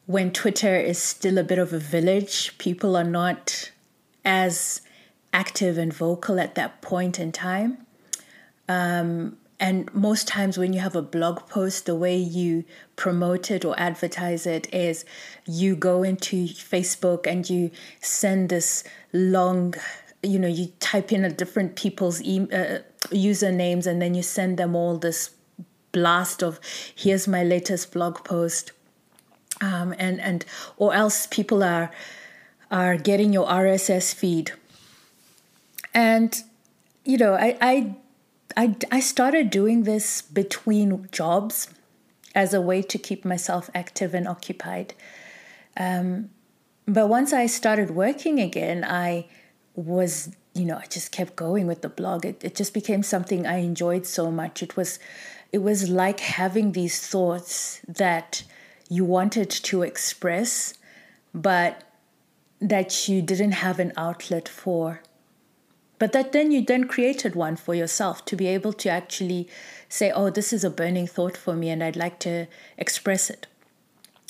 when 0.06 0.32
Twitter 0.32 0.76
is 0.76 0.98
still 0.98 1.38
a 1.38 1.44
bit 1.44 1.60
of 1.60 1.74
a 1.74 1.80
village. 1.80 2.58
People 2.58 2.96
are 2.96 3.04
not 3.04 3.72
as 4.26 4.82
active 5.34 5.78
and 5.78 5.94
vocal 5.94 6.40
at 6.40 6.56
that 6.56 6.82
point 6.82 7.20
in 7.20 7.32
time. 7.32 7.86
Um, 8.68 9.38
and 9.60 9.94
most 9.94 10.28
times 10.28 10.58
when 10.58 10.72
you 10.72 10.80
have 10.80 10.96
a 10.96 11.02
blog 11.02 11.48
post, 11.50 11.86
the 11.86 11.96
way 11.96 12.16
you 12.16 12.64
promote 12.96 13.52
it 13.52 13.66
or 13.66 13.78
advertise 13.78 14.46
it 14.46 14.74
is 14.74 15.04
you 15.46 15.76
go 15.76 16.02
into 16.02 16.46
Facebook 16.46 17.28
and 17.28 17.50
you 17.50 17.72
send 18.00 18.50
this 18.50 18.84
long 19.12 19.74
you 20.22 20.38
know 20.38 20.48
you 20.48 20.68
type 20.80 21.12
in 21.12 21.24
a 21.24 21.30
different 21.30 21.76
people's 21.76 22.22
e- 22.22 22.48
uh, 22.52 22.80
usernames 23.10 23.86
and 23.86 24.02
then 24.02 24.16
you 24.16 24.24
send 24.24 24.58
them 24.58 24.76
all 24.76 24.98
this 24.98 25.32
blast 25.92 26.44
of 26.44 26.60
here's 26.96 27.28
my 27.28 27.44
latest 27.44 27.92
blog 27.92 28.24
post. 28.24 28.72
Um, 29.62 29.94
and 29.98 30.22
and 30.22 30.46
or 30.78 30.94
else 30.94 31.28
people 31.28 31.64
are 31.64 31.92
are 32.72 32.96
getting 32.96 33.34
your 33.34 33.48
RSS 33.48 34.14
feed. 34.14 34.52
And 35.94 36.42
you 37.04 37.18
know 37.18 37.34
I 37.34 37.58
I 37.62 37.96
I, 38.56 38.76
I 38.92 39.00
started 39.00 39.50
doing 39.50 39.84
this 39.84 40.22
between 40.22 41.08
jobs 41.12 41.68
as 42.36 42.54
a 42.54 42.62
way 42.62 42.82
to 42.82 42.98
keep 42.98 43.26
myself 43.26 43.70
active 43.74 44.14
and 44.14 44.28
occupied. 44.28 44.94
Um, 45.78 46.30
but 46.88 47.08
once 47.08 47.34
I 47.34 47.46
started 47.46 47.92
working 47.92 48.40
again 48.40 48.84
I 48.84 49.28
was 49.76 50.36
you 50.60 50.66
know 50.66 50.78
i 50.78 50.86
just 50.86 51.12
kept 51.12 51.36
going 51.36 51.66
with 51.68 51.82
the 51.82 51.90
blog. 51.90 52.26
It, 52.26 52.44
it 52.44 52.56
just 52.56 52.74
became 52.74 53.04
something 53.04 53.48
i 53.48 53.58
enjoyed 53.58 54.06
so 54.06 54.30
much. 54.30 54.62
It 54.62 54.76
was 54.76 55.00
it 55.52 55.60
was 55.60 55.90
like 55.90 56.20
having 56.20 56.74
these 56.74 57.00
thoughts 57.06 57.82
that 57.88 58.44
you 58.90 59.06
wanted 59.06 59.50
to 59.50 59.84
express 59.84 60.74
but 61.34 61.84
that 62.60 63.08
you 63.08 63.22
didn't 63.22 63.54
have 63.54 63.80
an 63.80 63.94
outlet 63.96 64.50
for. 64.50 65.02
But 65.98 66.12
that 66.14 66.32
then 66.32 66.52
you 66.52 66.64
then 66.64 66.86
created 66.86 67.36
one 67.36 67.56
for 67.56 67.76
yourself 67.76 68.26
to 68.26 68.36
be 68.36 68.48
able 68.48 68.74
to 68.74 68.90
actually 68.90 69.48
say 69.90 70.12
oh 70.12 70.30
this 70.30 70.54
is 70.54 70.64
a 70.64 70.70
burning 70.70 71.08
thought 71.08 71.36
for 71.36 71.56
me 71.56 71.70
and 71.70 71.84
i'd 71.84 71.96
like 71.96 72.20
to 72.20 72.46
express 72.78 73.30
it 73.30 73.48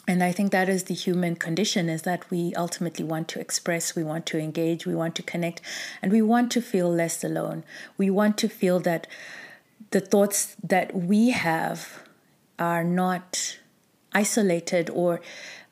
and 0.10 0.24
i 0.24 0.32
think 0.32 0.51
that 0.51 0.68
is 0.68 0.84
the 0.86 0.94
human 0.94 1.36
condition 1.36 1.89
is 1.96 2.01
that 2.01 2.30
we 2.32 2.54
ultimately 2.56 3.06
want 3.06 3.28
to 3.28 3.39
express 3.39 3.96
we 3.96 4.04
want 4.04 4.25
to 4.25 4.39
engage 4.39 4.86
we 4.86 4.96
want 4.96 5.16
to 5.16 5.24
connect 5.24 5.62
and 6.01 6.12
we 6.12 6.22
want 6.22 6.51
to 6.51 6.62
feel 6.62 6.89
less 6.92 7.24
alone. 7.24 7.63
We 7.98 8.10
want 8.10 8.38
to 8.39 8.50
feel 8.50 8.80
that 8.82 9.08
the 9.92 10.00
thoughts 10.00 10.56
that 10.63 10.96
we 10.96 11.32
have 11.32 12.04
are 12.58 12.84
not 12.84 13.60
isolated 14.13 14.89
or 14.89 15.22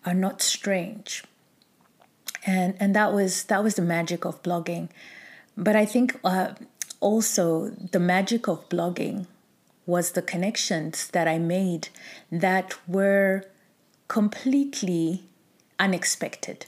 are 0.05 0.13
not 0.13 0.41
strange. 0.41 1.23
And 2.45 2.75
and 2.79 2.95
that 2.95 3.13
was 3.13 3.45
that 3.45 3.63
was 3.63 3.75
the 3.75 3.81
magic 3.81 4.25
of 4.25 4.41
blogging. 4.43 4.89
But 5.55 5.75
i 5.75 5.85
think 5.85 6.19
uh, 6.23 6.53
also 6.99 7.69
the 7.69 7.99
magic 7.99 8.47
of 8.47 8.67
blogging 8.69 9.27
was 9.85 10.11
the 10.11 10.21
connections 10.21 11.07
that 11.15 11.27
i 11.27 11.37
made 11.37 11.89
that 12.31 12.75
were 12.87 13.45
completely 14.07 15.23
unexpected. 15.79 16.65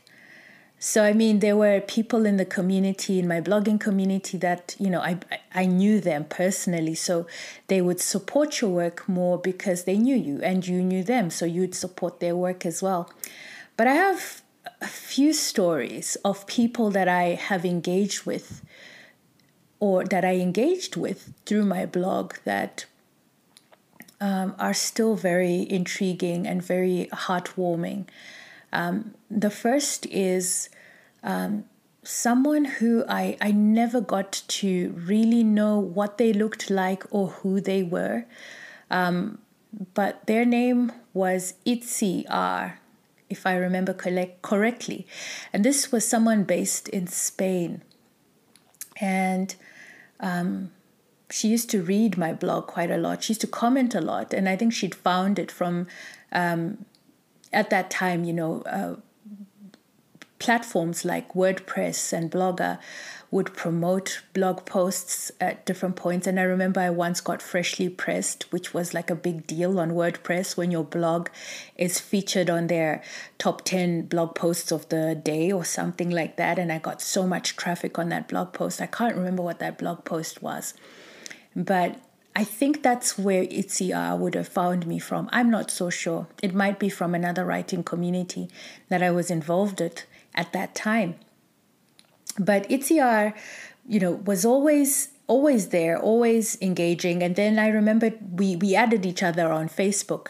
So 0.81 1.03
I 1.03 1.11
mean, 1.11 1.39
there 1.39 1.57
were 1.57 1.81
people 1.81 2.25
in 2.25 2.37
the 2.37 2.45
community, 2.45 3.19
in 3.19 3.27
my 3.27 3.41
blogging 3.41 3.81
community, 3.81 4.37
that 4.37 4.77
you 4.79 4.89
know 4.89 5.01
I 5.01 5.19
I 5.53 5.65
knew 5.65 5.99
them 5.99 6.23
personally, 6.23 6.95
so 6.95 7.27
they 7.67 7.81
would 7.81 7.99
support 7.99 8.61
your 8.61 8.69
work 8.69 9.07
more 9.09 9.37
because 9.37 9.83
they 9.83 9.97
knew 9.97 10.15
you 10.15 10.39
and 10.41 10.65
you 10.65 10.81
knew 10.81 11.03
them, 11.03 11.29
so 11.31 11.45
you'd 11.45 11.75
support 11.75 12.21
their 12.21 12.35
work 12.35 12.65
as 12.65 12.81
well. 12.81 13.11
But 13.75 13.87
I 13.87 13.93
have 13.93 14.41
a 14.81 14.87
few 14.87 15.33
stories 15.33 16.15
of 16.23 16.47
people 16.47 16.91
that 16.91 17.09
I 17.09 17.33
have 17.33 17.65
engaged 17.65 18.25
with, 18.25 18.63
or 19.81 20.05
that 20.05 20.23
I 20.23 20.35
engaged 20.35 20.95
with 20.95 21.33
through 21.45 21.65
my 21.65 21.85
blog 21.85 22.35
that 22.45 22.85
um, 24.21 24.55
are 24.59 24.73
still 24.73 25.15
very 25.15 25.65
intriguing 25.69 26.45
and 26.45 26.61
very 26.61 27.09
heartwarming. 27.11 28.07
Um, 28.71 29.13
the 29.29 29.49
first 29.49 30.05
is 30.07 30.69
um, 31.23 31.65
someone 32.03 32.65
who 32.65 33.03
I, 33.07 33.37
I 33.41 33.51
never 33.51 34.01
got 34.01 34.43
to 34.47 34.93
really 35.05 35.43
know 35.43 35.79
what 35.79 36.17
they 36.17 36.33
looked 36.33 36.69
like 36.69 37.03
or 37.11 37.27
who 37.27 37.61
they 37.61 37.83
were, 37.83 38.25
um, 38.91 39.39
but 39.93 40.25
their 40.25 40.45
name 40.45 40.91
was 41.13 41.53
Itziar, 41.65 42.73
if 43.29 43.45
I 43.45 43.55
remember 43.55 43.93
collect, 43.93 44.41
correctly. 44.41 45.05
And 45.53 45.63
this 45.63 45.91
was 45.91 46.07
someone 46.07 46.43
based 46.43 46.89
in 46.89 47.07
Spain. 47.07 47.83
And 48.99 49.55
um, 50.19 50.71
she 51.29 51.47
used 51.47 51.69
to 51.71 51.81
read 51.81 52.17
my 52.17 52.33
blog 52.33 52.67
quite 52.67 52.91
a 52.91 52.97
lot. 52.97 53.23
She 53.23 53.33
used 53.33 53.41
to 53.41 53.47
comment 53.47 53.95
a 53.95 54.01
lot, 54.01 54.33
and 54.33 54.49
I 54.49 54.55
think 54.55 54.73
she'd 54.73 54.95
found 54.95 55.39
it 55.39 55.51
from 55.51 55.87
um, 56.31 56.85
at 57.51 57.69
that 57.69 57.89
time, 57.89 58.23
you 58.23 58.33
know, 58.33 58.61
uh, 58.61 58.95
platforms 60.39 61.03
like 61.03 61.33
WordPress 61.33 62.13
and 62.13 62.31
Blogger 62.31 62.79
would 63.31 63.53
promote 63.53 64.23
blog 64.33 64.65
posts 64.65 65.31
at 65.39 65.65
different 65.65 65.95
points. 65.95 66.25
And 66.25 66.39
I 66.39 66.43
remember 66.43 66.79
I 66.79 66.89
once 66.89 67.21
got 67.21 67.41
freshly 67.41 67.87
pressed, 67.87 68.51
which 68.51 68.73
was 68.73 68.93
like 68.93 69.11
a 69.11 69.15
big 69.15 69.45
deal 69.45 69.79
on 69.79 69.91
WordPress 69.91 70.57
when 70.57 70.71
your 70.71 70.83
blog 70.83 71.29
is 71.77 71.99
featured 71.99 72.49
on 72.49 72.67
their 72.67 73.03
top 73.37 73.63
10 73.65 74.03
blog 74.03 74.33
posts 74.33 74.71
of 74.71 74.89
the 74.89 75.13
day 75.13 75.51
or 75.51 75.63
something 75.63 76.09
like 76.09 76.37
that. 76.37 76.57
And 76.57 76.71
I 76.71 76.79
got 76.79 77.01
so 77.01 77.27
much 77.27 77.55
traffic 77.55 77.99
on 77.99 78.09
that 78.09 78.27
blog 78.27 78.53
post. 78.53 78.81
I 78.81 78.87
can't 78.87 79.15
remember 79.15 79.43
what 79.43 79.59
that 79.59 79.77
blog 79.77 80.05
post 80.05 80.41
was. 80.41 80.73
But 81.55 81.99
I 82.35 82.43
think 82.43 82.83
that's 82.83 83.17
where 83.17 83.43
Itziar 83.43 84.13
uh, 84.13 84.15
would 84.15 84.35
have 84.35 84.47
found 84.47 84.87
me 84.87 84.99
from. 84.99 85.29
I'm 85.31 85.49
not 85.49 85.71
so 85.71 85.89
sure. 85.89 86.27
It 86.41 86.53
might 86.53 86.79
be 86.79 86.89
from 86.89 87.13
another 87.13 87.43
writing 87.43 87.83
community 87.83 88.49
that 88.87 89.03
I 89.03 89.11
was 89.11 89.29
involved 89.29 89.81
with 89.81 90.05
at 90.35 90.53
that 90.53 90.75
time. 90.75 91.15
But 92.37 92.69
Itziar, 92.69 93.33
uh, 93.33 93.37
you 93.87 93.99
know, 93.99 94.13
was 94.13 94.45
always 94.45 95.09
always 95.27 95.69
there, 95.69 95.97
always 95.97 96.57
engaging. 96.61 97.21
And 97.21 97.35
then 97.35 97.59
I 97.59 97.67
remember 97.67 98.11
we 98.31 98.55
we 98.55 98.75
added 98.75 99.05
each 99.05 99.23
other 99.23 99.51
on 99.51 99.67
Facebook. 99.67 100.27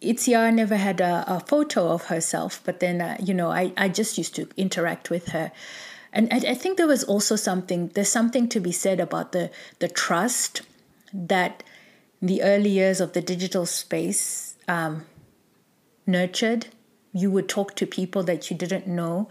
Itziar 0.00 0.48
uh, 0.48 0.50
never 0.50 0.76
had 0.76 1.00
a, 1.00 1.24
a 1.26 1.40
photo 1.40 1.88
of 1.88 2.06
herself, 2.06 2.60
but 2.64 2.80
then 2.80 3.00
uh, 3.00 3.16
you 3.22 3.34
know 3.34 3.50
I 3.50 3.72
I 3.76 3.88
just 3.88 4.16
used 4.18 4.34
to 4.36 4.48
interact 4.56 5.10
with 5.10 5.28
her. 5.28 5.52
And 6.12 6.32
I, 6.32 6.36
I 6.50 6.54
think 6.54 6.76
there 6.76 6.86
was 6.86 7.04
also 7.04 7.36
something 7.36 7.88
there's 7.88 8.08
something 8.08 8.48
to 8.48 8.60
be 8.60 8.72
said 8.72 9.00
about 9.00 9.32
the 9.32 9.50
the 9.78 9.88
trust 9.88 10.62
that 11.12 11.62
the 12.20 12.42
early 12.42 12.70
years 12.70 13.00
of 13.00 13.12
the 13.12 13.20
digital 13.20 13.66
space 13.66 14.56
um, 14.68 15.04
nurtured. 16.06 16.68
You 17.12 17.30
would 17.30 17.48
talk 17.48 17.74
to 17.76 17.86
people 17.86 18.22
that 18.24 18.50
you 18.50 18.56
didn't 18.56 18.86
know 18.86 19.28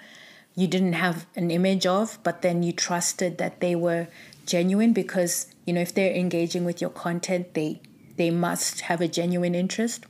you 0.56 0.68
didn't 0.68 0.94
have 0.94 1.26
an 1.36 1.52
image 1.52 1.86
of, 1.86 2.18
but 2.24 2.42
then 2.42 2.64
you 2.64 2.72
trusted 2.72 3.38
that 3.38 3.60
they 3.60 3.76
were 3.76 4.08
genuine 4.46 4.94
because 4.94 5.48
you 5.66 5.74
know 5.74 5.82
if 5.82 5.94
they're 5.94 6.14
engaging 6.14 6.64
with 6.64 6.80
your 6.80 6.90
content, 6.90 7.54
they 7.54 7.82
they 8.16 8.32
must 8.32 8.82
have 8.82 9.02
a 9.02 9.08
genuine 9.08 9.54
interest. 9.54 10.06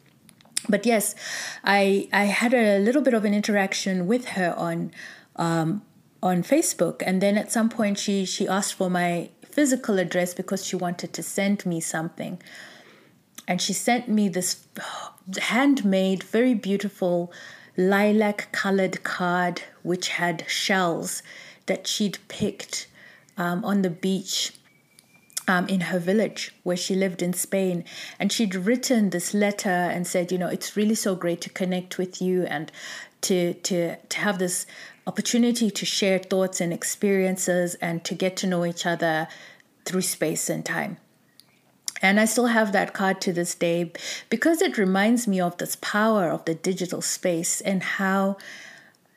But 0.69 0.85
yes, 0.85 1.15
I 1.63 2.07
I 2.13 2.25
had 2.25 2.53
a 2.53 2.77
little 2.79 3.01
bit 3.01 3.15
of 3.15 3.25
an 3.25 3.33
interaction 3.33 4.05
with 4.05 4.25
her 4.29 4.53
on 4.55 4.91
um, 5.35 5.81
on 6.25 6.41
Facebook, 6.41 7.03
and 7.05 7.21
then 7.21 7.37
at 7.37 7.51
some 7.51 7.69
point 7.69 7.99
she 7.99 8.25
she 8.25 8.47
asked 8.47 8.73
for 8.73 8.89
my 8.89 9.29
physical 9.43 9.99
address 9.99 10.33
because 10.33 10.65
she 10.65 10.75
wanted 10.75 11.13
to 11.13 11.23
send 11.23 11.65
me 11.65 11.79
something, 11.79 12.41
and 13.47 13.61
she 13.61 13.73
sent 13.73 14.09
me 14.09 14.27
this 14.27 14.65
handmade, 15.37 16.23
very 16.23 16.53
beautiful 16.53 17.31
lilac 17.77 18.51
colored 18.51 19.03
card 19.03 19.61
which 19.83 20.09
had 20.09 20.45
shells 20.47 21.21
that 21.65 21.85
she'd 21.87 22.17
picked 22.27 22.87
um, 23.37 23.63
on 23.65 23.81
the 23.81 23.89
beach 23.89 24.53
um, 25.47 25.67
in 25.67 25.81
her 25.81 25.99
village 25.99 26.53
where 26.63 26.77
she 26.77 26.95
lived 26.95 27.21
in 27.21 27.33
Spain. 27.33 27.83
And 28.19 28.31
she'd 28.31 28.55
written 28.55 29.09
this 29.09 29.33
letter 29.33 29.69
and 29.69 30.07
said, 30.07 30.31
you 30.31 30.37
know, 30.37 30.47
it's 30.47 30.75
really 30.77 30.95
so 30.95 31.15
great 31.15 31.41
to 31.41 31.49
connect 31.49 31.97
with 31.97 32.21
you 32.21 32.43
and 32.43 32.71
to, 33.25 33.53
to, 33.53 33.95
to 33.95 34.17
have 34.19 34.39
this 34.39 34.65
opportunity 35.07 35.69
to 35.69 35.85
share 35.85 36.19
thoughts 36.19 36.59
and 36.61 36.73
experiences 36.73 37.75
and 37.75 38.03
to 38.03 38.15
get 38.15 38.35
to 38.37 38.47
know 38.47 38.65
each 38.65 38.85
other 38.85 39.27
through 39.85 40.01
space 40.01 40.49
and 40.49 40.65
time. 40.65 40.97
And 42.01 42.19
I 42.19 42.25
still 42.25 42.47
have 42.47 42.71
that 42.71 42.93
card 42.93 43.21
to 43.21 43.33
this 43.33 43.55
day 43.55 43.91
because 44.29 44.61
it 44.61 44.77
reminds 44.77 45.27
me 45.27 45.39
of 45.39 45.57
this 45.57 45.75
power 45.77 46.29
of 46.29 46.45
the 46.45 46.53
digital 46.53 47.01
space 47.01 47.61
and 47.61 47.81
how, 47.81 48.37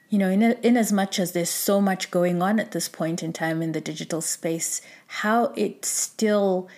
you 0.09 0.19
know, 0.19 0.31
in, 0.31 0.43
in 0.43 0.77
as 0.77 0.93
much 0.93 1.19
as 1.19 1.33
there's 1.33 1.50
so 1.50 1.81
much 1.81 2.11
going 2.11 2.41
on 2.41 2.61
at 2.61 2.73
this 2.73 2.88
point 2.88 3.23
in 3.23 3.33
time 3.33 3.62
in 3.62 3.73
the 3.73 3.81
digital 3.81 4.21
space, 4.21 4.81
how 5.07 5.47
it 5.57 5.85
still 5.85 6.69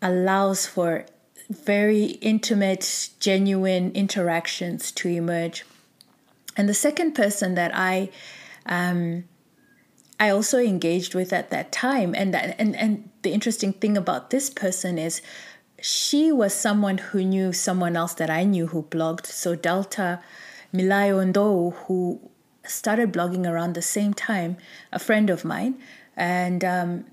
allows 0.00 0.66
for 0.66 1.04
very 1.50 2.04
intimate, 2.22 3.10
genuine 3.20 3.90
interactions 3.92 4.92
to 4.92 5.08
emerge. 5.08 5.64
And 6.56 6.68
the 6.68 6.74
second 6.74 7.14
person 7.14 7.54
that 7.54 7.72
I 7.74 8.10
um, 8.66 9.24
I 10.18 10.30
also 10.30 10.58
engaged 10.58 11.14
with 11.14 11.32
at 11.32 11.50
that 11.50 11.72
time. 11.72 12.14
And, 12.14 12.32
that, 12.34 12.56
and, 12.58 12.76
and 12.76 13.10
the 13.22 13.32
interesting 13.32 13.72
thing 13.72 13.96
about 13.96 14.30
this 14.30 14.48
person 14.48 14.98
is 14.98 15.20
she 15.80 16.32
was 16.32 16.54
someone 16.54 16.98
who 16.98 17.24
knew 17.24 17.52
someone 17.52 17.96
else 17.96 18.14
that 18.14 18.30
I 18.30 18.44
knew 18.44 18.68
who 18.68 18.84
blogged. 18.84 19.26
So 19.26 19.54
Delta 19.54 20.22
Milayondo, 20.72 21.74
who 21.74 22.20
started 22.64 23.12
blogging 23.12 23.46
around 23.46 23.74
the 23.74 23.82
same 23.82 24.14
time, 24.14 24.56
a 24.92 24.98
friend 24.98 25.30
of 25.30 25.44
mine. 25.44 25.78
And 26.16 26.64
um, 26.64 27.04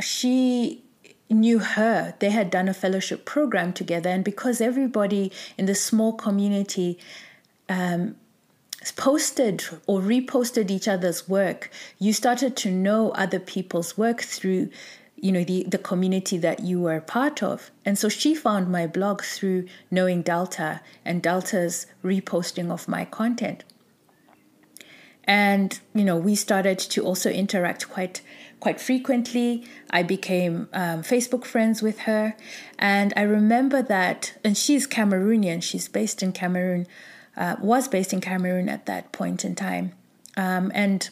she 0.00 0.84
knew 1.30 1.58
her. 1.58 2.14
They 2.18 2.30
had 2.30 2.50
done 2.50 2.68
a 2.68 2.74
fellowship 2.74 3.24
program 3.24 3.72
together. 3.72 4.10
And 4.10 4.22
because 4.22 4.60
everybody 4.60 5.32
in 5.56 5.66
the 5.66 5.74
small 5.74 6.12
community 6.12 6.98
um, 7.68 8.16
posted 8.92 9.64
or 9.86 10.00
reposted 10.00 10.70
each 10.70 10.88
other's 10.88 11.28
work, 11.28 11.70
you 11.98 12.12
started 12.12 12.56
to 12.56 12.70
know 12.70 13.10
other 13.10 13.38
people's 13.38 13.96
work 13.98 14.22
through 14.22 14.70
you 15.20 15.32
know 15.32 15.42
the 15.42 15.64
the 15.64 15.78
community 15.78 16.38
that 16.38 16.60
you 16.60 16.80
were 16.80 17.00
part 17.00 17.42
of. 17.42 17.70
And 17.84 17.98
so 17.98 18.08
she 18.08 18.34
found 18.34 18.70
my 18.70 18.86
blog 18.86 19.22
through 19.22 19.66
knowing 19.90 20.22
delta 20.22 20.80
and 21.04 21.22
delta's 21.22 21.86
reposting 22.04 22.70
of 22.70 22.88
my 22.88 23.04
content. 23.04 23.64
And 25.24 25.78
you 25.94 26.04
know 26.04 26.16
we 26.16 26.34
started 26.34 26.78
to 26.78 27.04
also 27.04 27.30
interact 27.30 27.88
quite 27.88 28.22
quite 28.60 28.80
frequently. 28.80 29.64
I 29.90 30.02
became 30.02 30.68
um, 30.72 31.02
facebook 31.02 31.44
friends 31.44 31.82
with 31.82 32.00
her. 32.00 32.36
And 32.78 33.12
i 33.16 33.22
remember 33.22 33.82
that 33.82 34.38
and 34.44 34.56
she's 34.56 34.86
cameroonian. 34.86 35.62
She's 35.62 35.88
based 35.88 36.22
in 36.22 36.32
cameroon 36.32 36.86
uh, 37.38 37.56
was 37.60 37.88
based 37.88 38.12
in 38.12 38.20
Cameroon 38.20 38.68
at 38.68 38.84
that 38.86 39.12
point 39.12 39.44
in 39.44 39.54
time. 39.54 39.92
Um, 40.36 40.70
and 40.74 41.08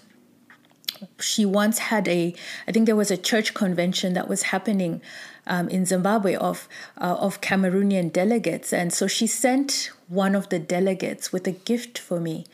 she 1.20 1.44
once 1.46 1.78
had 1.78 2.08
a, 2.08 2.34
I 2.66 2.72
think 2.72 2.86
there 2.86 2.96
was 2.96 3.10
a 3.10 3.16
church 3.16 3.54
convention 3.54 4.12
that 4.14 4.28
was 4.28 4.42
happening 4.44 5.00
um, 5.46 5.68
in 5.68 5.86
Zimbabwe 5.86 6.34
of 6.34 6.68
uh, 7.00 7.16
of 7.20 7.40
Cameroonian 7.40 8.12
delegates, 8.12 8.72
and 8.72 8.92
so 8.92 9.06
she 9.06 9.26
sent 9.26 9.90
one 10.08 10.34
of 10.34 10.48
the 10.48 10.58
delegates 10.58 11.32
with 11.32 11.46
a 11.46 11.52
gift 11.52 11.98
for 11.98 12.18
me, 12.18 12.46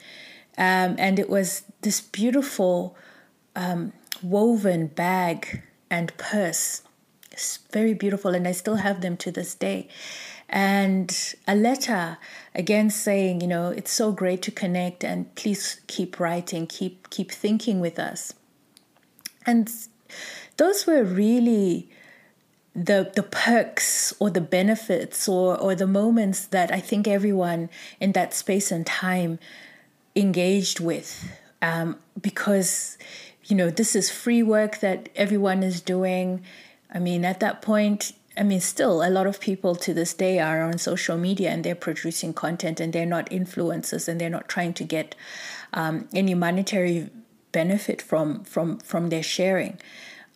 um, 0.58 0.96
and 0.98 1.18
it 1.18 1.30
was 1.30 1.62
this 1.80 2.02
beautiful 2.02 2.94
um, 3.56 3.94
woven 4.22 4.88
bag 4.88 5.62
and 5.90 6.14
purse. 6.18 6.82
It's 7.30 7.60
very 7.70 7.94
beautiful, 7.94 8.34
and 8.34 8.46
I 8.46 8.52
still 8.52 8.76
have 8.76 9.00
them 9.00 9.16
to 9.18 9.30
this 9.30 9.54
day 9.54 9.88
and 10.52 11.34
a 11.48 11.54
letter 11.54 12.18
again 12.54 12.90
saying 12.90 13.40
you 13.40 13.46
know 13.46 13.70
it's 13.70 13.90
so 13.90 14.12
great 14.12 14.42
to 14.42 14.50
connect 14.50 15.02
and 15.02 15.34
please 15.34 15.80
keep 15.86 16.20
writing 16.20 16.66
keep 16.66 17.08
keep 17.10 17.32
thinking 17.32 17.80
with 17.80 17.98
us. 17.98 18.34
And 19.46 19.72
those 20.58 20.86
were 20.86 21.02
really 21.02 21.88
the 22.74 23.10
the 23.14 23.22
perks 23.22 24.14
or 24.18 24.30
the 24.30 24.40
benefits 24.40 25.28
or 25.28 25.58
or 25.58 25.74
the 25.74 25.86
moments 25.86 26.46
that 26.46 26.72
I 26.72 26.80
think 26.80 27.08
everyone 27.08 27.70
in 28.00 28.12
that 28.12 28.34
space 28.34 28.70
and 28.70 28.86
time 28.86 29.38
engaged 30.14 30.80
with 30.80 31.30
um, 31.62 31.98
because 32.20 32.98
you 33.44 33.56
know 33.56 33.70
this 33.70 33.96
is 33.96 34.10
free 34.10 34.42
work 34.42 34.80
that 34.80 35.08
everyone 35.16 35.62
is 35.62 35.80
doing. 35.80 36.42
I 36.92 36.98
mean 36.98 37.24
at 37.24 37.40
that 37.40 37.62
point 37.62 38.12
I 38.36 38.42
mean, 38.42 38.60
still, 38.60 39.02
a 39.06 39.10
lot 39.10 39.26
of 39.26 39.40
people 39.40 39.74
to 39.76 39.92
this 39.92 40.14
day 40.14 40.38
are 40.38 40.62
on 40.62 40.78
social 40.78 41.18
media 41.18 41.50
and 41.50 41.62
they're 41.62 41.74
producing 41.74 42.32
content 42.32 42.80
and 42.80 42.92
they're 42.92 43.04
not 43.04 43.28
influencers 43.30 44.08
and 44.08 44.20
they're 44.20 44.30
not 44.30 44.48
trying 44.48 44.72
to 44.74 44.84
get 44.84 45.14
um, 45.74 46.08
any 46.14 46.34
monetary 46.34 47.10
benefit 47.52 48.00
from 48.00 48.42
from 48.44 48.78
from 48.78 49.10
their 49.10 49.22
sharing. 49.22 49.78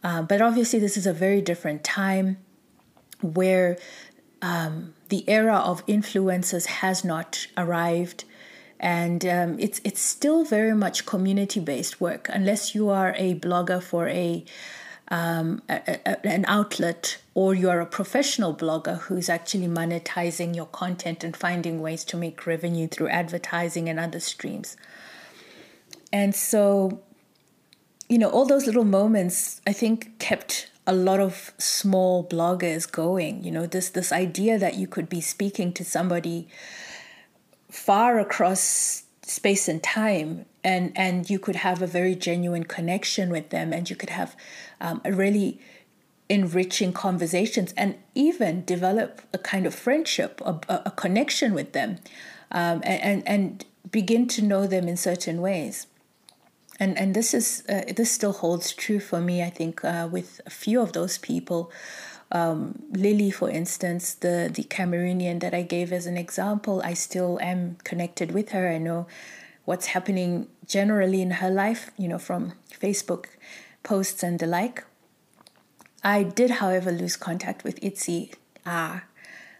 Uh, 0.04 0.22
but 0.22 0.42
obviously, 0.42 0.78
this 0.78 0.96
is 0.96 1.06
a 1.06 1.12
very 1.12 1.40
different 1.40 1.82
time 1.82 2.36
where 3.22 3.78
um, 4.42 4.94
the 5.08 5.24
era 5.28 5.56
of 5.56 5.84
influencers 5.86 6.66
has 6.66 7.02
not 7.02 7.46
arrived, 7.56 8.24
and 8.78 9.24
um, 9.24 9.58
it's 9.58 9.80
it's 9.84 10.00
still 10.00 10.44
very 10.44 10.74
much 10.74 11.06
community 11.06 11.60
based 11.60 11.98
work. 12.00 12.28
Unless 12.30 12.74
you 12.74 12.90
are 12.90 13.14
a 13.16 13.34
blogger 13.36 13.82
for 13.82 14.06
a 14.08 14.44
um, 15.08 15.62
a, 15.68 15.98
a, 16.04 16.26
an 16.26 16.44
outlet 16.48 17.18
or 17.34 17.54
you're 17.54 17.80
a 17.80 17.86
professional 17.86 18.54
blogger 18.54 18.98
who's 19.02 19.28
actually 19.28 19.68
monetizing 19.68 20.54
your 20.54 20.66
content 20.66 21.22
and 21.22 21.36
finding 21.36 21.80
ways 21.80 22.04
to 22.04 22.16
make 22.16 22.46
revenue 22.46 22.88
through 22.88 23.08
advertising 23.08 23.88
and 23.88 24.00
other 24.00 24.20
streams. 24.20 24.76
And 26.12 26.34
so, 26.34 27.02
you 28.08 28.18
know, 28.18 28.30
all 28.30 28.46
those 28.46 28.66
little 28.66 28.84
moments 28.84 29.60
I 29.66 29.72
think 29.72 30.18
kept 30.18 30.70
a 30.86 30.94
lot 30.94 31.20
of 31.20 31.52
small 31.58 32.24
bloggers 32.24 32.90
going. 32.90 33.44
You 33.44 33.50
know, 33.50 33.66
this 33.66 33.90
this 33.90 34.12
idea 34.12 34.58
that 34.58 34.74
you 34.74 34.86
could 34.86 35.08
be 35.08 35.20
speaking 35.20 35.72
to 35.74 35.84
somebody 35.84 36.48
far 37.70 38.18
across 38.18 39.04
space 39.22 39.68
and 39.68 39.82
time 39.82 40.46
and 40.62 40.92
and 40.96 41.28
you 41.28 41.38
could 41.38 41.56
have 41.56 41.82
a 41.82 41.86
very 41.86 42.14
genuine 42.14 42.64
connection 42.64 43.28
with 43.28 43.50
them 43.50 43.72
and 43.72 43.90
you 43.90 43.96
could 43.96 44.10
have 44.10 44.36
um, 44.80 45.00
really 45.04 45.60
enriching 46.28 46.92
conversations 46.92 47.72
and 47.76 47.96
even 48.14 48.64
develop 48.64 49.22
a 49.32 49.38
kind 49.38 49.66
of 49.66 49.74
friendship 49.74 50.40
a, 50.44 50.58
a 50.84 50.90
connection 50.90 51.54
with 51.54 51.72
them 51.72 51.98
um, 52.50 52.80
and, 52.84 53.26
and 53.26 53.64
begin 53.90 54.26
to 54.26 54.42
know 54.42 54.66
them 54.66 54.88
in 54.88 54.96
certain 54.96 55.40
ways 55.40 55.86
and 56.80 56.98
and 56.98 57.14
this 57.14 57.32
is 57.32 57.62
uh, 57.68 57.82
this 57.96 58.10
still 58.10 58.32
holds 58.32 58.72
true 58.74 58.98
for 58.98 59.20
me 59.20 59.40
i 59.40 59.48
think 59.48 59.84
uh, 59.84 60.08
with 60.10 60.40
a 60.46 60.50
few 60.50 60.80
of 60.80 60.92
those 60.92 61.16
people 61.18 61.70
um, 62.32 62.82
Lily, 62.90 63.30
for 63.30 63.48
instance, 63.48 64.14
the 64.14 64.50
the 64.52 64.64
Cameroonian 64.64 65.40
that 65.40 65.54
I 65.54 65.62
gave 65.62 65.92
as 65.92 66.06
an 66.06 66.16
example, 66.16 66.82
I 66.84 66.94
still 66.94 67.38
am 67.40 67.76
connected 67.84 68.32
with 68.32 68.50
her. 68.50 68.68
I 68.68 68.78
know 68.78 69.06
what's 69.64 69.86
happening 69.86 70.48
generally 70.66 71.22
in 71.22 71.30
her 71.32 71.50
life, 71.50 71.90
you 71.96 72.08
know, 72.08 72.18
from 72.18 72.54
Facebook 72.70 73.26
posts 73.86 74.22
and 74.22 74.38
the 74.38 74.46
like. 74.46 74.84
I 76.02 76.24
did, 76.24 76.50
however, 76.62 76.90
lose 76.90 77.16
contact 77.16 77.64
with 77.64 77.80
Itzi 77.80 78.34
Ah, 78.66 79.04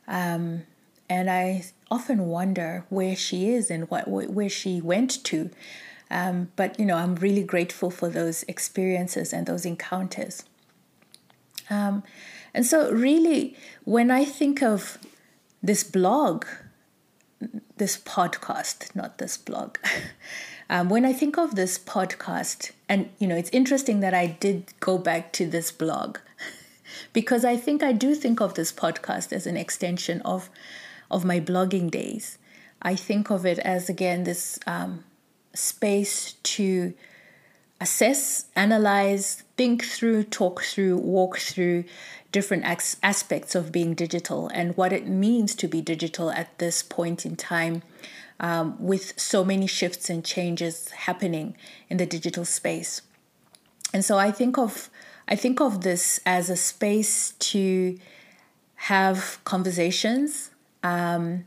um, 0.09 0.65
and 1.09 1.31
I 1.31 1.65
often 1.91 2.27
wonder 2.27 2.85
where 2.89 3.15
she 3.15 3.49
is 3.51 3.71
and 3.71 3.89
what 3.89 4.09
where 4.09 4.49
she 4.49 4.81
went 4.81 5.23
to. 5.25 5.51
Um, 6.11 6.51
but 6.57 6.79
you 6.79 6.85
know, 6.85 6.97
I'm 6.97 7.15
really 7.15 7.45
grateful 7.45 7.91
for 7.91 8.09
those 8.09 8.43
experiences 8.49 9.33
and 9.33 9.47
those 9.47 9.65
encounters. 9.65 10.43
Um, 11.71 12.03
and 12.53 12.67
so, 12.67 12.91
really, 12.91 13.57
when 13.85 14.11
I 14.11 14.25
think 14.25 14.63
of 14.63 14.99
this 15.63 15.85
blog, 15.85 16.45
this 17.77 17.97
podcast, 17.97 18.95
not 18.97 19.19
this 19.19 19.37
blog, 19.37 19.79
um, 20.69 20.89
when 20.89 21.05
I 21.05 21.13
think 21.13 21.39
of 21.39 21.55
this 21.55 21.79
podcast, 21.79 22.73
and 22.89 23.09
you 23.19 23.27
know, 23.27 23.37
it's 23.37 23.51
interesting 23.51 24.01
that 24.01 24.15
I 24.15 24.27
did 24.27 24.73
go 24.81 24.99
back 24.99 25.33
to 25.35 25.47
this 25.47 25.71
blog 25.71 26.19
because 27.13 27.45
I 27.45 27.57
think 27.57 27.83
I 27.83 27.93
do 27.93 28.15
think 28.15 28.41
of 28.41 28.55
this 28.55 28.73
podcast 28.73 29.33
as 29.33 29.47
an 29.47 29.57
extension 29.57 30.21
of 30.23 30.51
of 31.11 31.25
my 31.25 31.39
blogging 31.39 31.91
days. 31.91 32.39
I 32.83 32.97
think 32.97 33.31
of 33.31 33.47
it 33.47 33.59
as 33.61 33.89
again 33.89 34.25
this 34.25 34.59
um, 34.67 35.05
space 35.55 36.33
to 36.43 36.95
assess, 37.81 38.47
analyze, 38.57 39.45
think 39.57 39.85
through, 39.85 40.25
talk 40.25 40.63
through, 40.63 40.97
walk 40.97 41.39
through 41.39 41.85
different 42.33 42.65
aspects 43.03 43.55
of 43.55 43.73
being 43.73 43.95
digital 43.95 44.49
and 44.49 44.77
what 44.77 44.93
it 44.93 45.07
means 45.07 45.55
to 45.55 45.69
be 45.69 45.81
digital 45.81 46.31
at 46.31 46.59
this 46.59 46.83
point 46.83 47.25
in 47.25 47.37
time 47.37 47.83
um, 48.41 48.77
with 48.79 49.19
so 49.19 49.45
many 49.45 49.67
shifts 49.67 50.11
and 50.11 50.25
changes 50.25 50.91
happening 50.91 51.57
in 51.89 51.97
the 51.97 52.07
digital 52.07 52.45
space. 52.45 53.03
And 53.93 54.05
so 54.05 54.19
I 54.19 54.31
think 54.31 54.59
of 54.59 54.91
I 55.29 55.35
think 55.35 55.61
of 55.61 55.83
this 55.83 56.21
as 56.25 56.51
a 56.51 56.57
space 56.57 57.33
to 57.51 57.99
have 58.77 59.41
conversations, 59.45 60.51
um, 60.85 61.45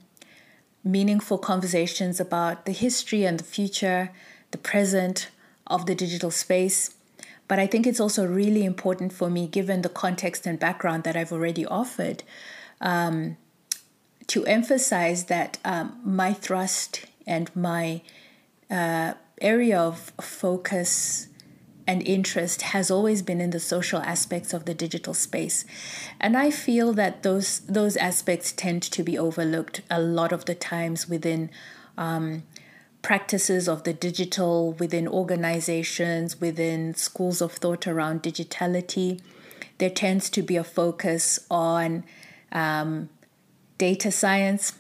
meaningful 0.84 1.38
conversations 1.38 2.20
about 2.20 2.66
the 2.66 2.74
history 2.74 3.24
and 3.24 3.40
the 3.40 3.46
future, 3.46 4.12
the 4.52 4.58
present 4.58 5.30
of 5.68 5.86
the 5.86 5.96
digital 5.96 6.32
space, 6.32 6.96
but 7.50 7.58
I 7.58 7.66
think 7.66 7.88
it's 7.88 8.00
also 8.00 8.26
really 8.28 8.64
important 8.64 9.12
for 9.12 9.30
me, 9.30 9.48
given 9.48 9.82
the 9.82 9.90
context 9.90 10.46
and 10.46 10.60
background 10.60 11.04
that 11.04 11.18
I've 11.18 11.34
already 11.34 11.66
offered, 11.66 12.24
um, 12.80 13.38
to 14.30 14.46
emphasize 14.46 15.26
that 15.26 15.58
um, 15.64 16.00
my 16.04 16.34
thrust 16.34 17.06
and 17.28 17.54
my 17.56 18.02
uh, 18.72 19.14
area 19.42 19.80
of 19.80 20.12
focus 20.22 21.28
and 21.86 22.02
interest 22.04 22.62
has 22.62 22.92
always 22.92 23.22
been 23.22 23.42
in 23.42 23.50
the 23.50 23.60
social 23.60 24.00
aspects 24.00 24.54
of 24.54 24.66
the 24.66 24.76
digital 24.76 25.14
space 25.14 25.66
and 26.20 26.38
i 26.38 26.52
feel 26.52 26.94
that 26.94 27.24
those 27.24 27.62
those 27.62 27.98
aspects 27.98 28.52
tend 28.52 28.84
to 28.84 29.02
be 29.02 29.18
overlooked 29.18 29.82
a 29.90 30.00
lot 30.00 30.32
of 30.32 30.46
the 30.46 30.54
times 30.54 31.10
within 31.10 31.50
um, 31.98 32.44
practices 33.02 33.68
of 33.68 33.84
the 33.84 33.94
digital 33.94 34.74
within 34.74 35.08
organizations, 35.08 36.42
within 36.42 36.94
schools 36.96 37.42
of 37.42 37.54
thought 37.54 37.88
around 37.88 38.22
digitality. 38.22 39.22
There 39.78 39.90
tends 39.90 40.30
to 40.32 40.42
be 40.42 40.58
a 40.58 40.64
focus 40.64 41.40
on 41.50 42.04
um, 42.52 43.10
data 43.80 44.12
science, 44.12 44.74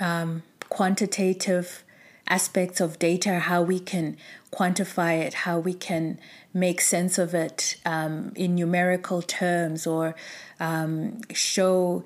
um, 0.00 0.42
quantitative 0.68 1.84
aspects 2.26 2.80
of 2.80 2.98
data, 2.98 3.38
how 3.38 3.62
we 3.62 3.78
can 3.78 4.16
quantify 4.52 5.20
it, 5.20 5.34
how 5.34 5.58
we 5.58 5.72
can 5.72 6.18
make 6.52 6.80
sense 6.80 7.18
of 7.18 7.34
it 7.34 7.76
um, 7.86 8.32
in 8.34 8.56
numerical 8.56 9.22
terms 9.22 9.86
or 9.86 10.16
um, 10.58 11.20
show 11.32 12.02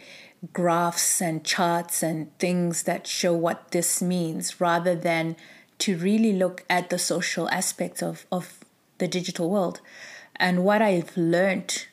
graphs 0.52 1.22
and 1.22 1.44
charts 1.44 2.02
and 2.02 2.36
things 2.38 2.82
that 2.82 3.06
show 3.06 3.32
what 3.32 3.70
this 3.70 4.02
means 4.02 4.60
rather 4.60 4.94
than 4.94 5.36
to 5.78 5.96
really 5.96 6.32
look 6.32 6.64
at 6.68 6.90
the 6.90 6.98
social 6.98 7.48
aspects 7.50 8.02
of, 8.02 8.26
of 8.30 8.58
the 8.98 9.08
digital 9.08 9.48
world. 9.48 9.80
And 10.36 10.64
what 10.64 10.82
I've 10.82 11.16
learned 11.16 11.86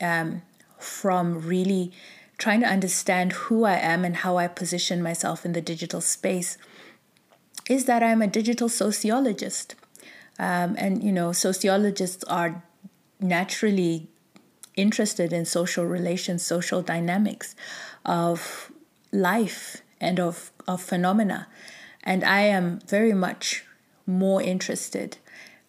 um, 0.00 0.42
from 0.78 1.40
really 1.40 1.92
trying 2.38 2.60
to 2.60 2.66
understand 2.66 3.32
who 3.32 3.64
I 3.64 3.74
am 3.74 4.04
and 4.04 4.16
how 4.16 4.36
I 4.38 4.46
position 4.46 5.02
myself 5.02 5.44
in 5.44 5.52
the 5.52 5.60
digital 5.60 6.00
space 6.00 6.56
is 7.68 7.84
that 7.84 8.02
I'm 8.02 8.22
a 8.22 8.28
digital 8.28 8.68
sociologist. 8.68 9.74
Um, 10.38 10.76
and, 10.78 11.02
you 11.02 11.12
know, 11.12 11.32
sociologists 11.32 12.22
are 12.24 12.62
naturally 13.20 14.08
interested 14.76 15.32
in 15.32 15.44
social 15.44 15.84
relations, 15.84 16.46
social 16.46 16.80
dynamics 16.80 17.56
of 18.06 18.70
life 19.12 19.82
and 20.00 20.20
of, 20.20 20.52
of 20.68 20.80
phenomena. 20.80 21.48
And 22.04 22.22
I 22.22 22.42
am 22.42 22.78
very 22.86 23.12
much 23.12 23.64
more 24.06 24.40
interested 24.40 25.18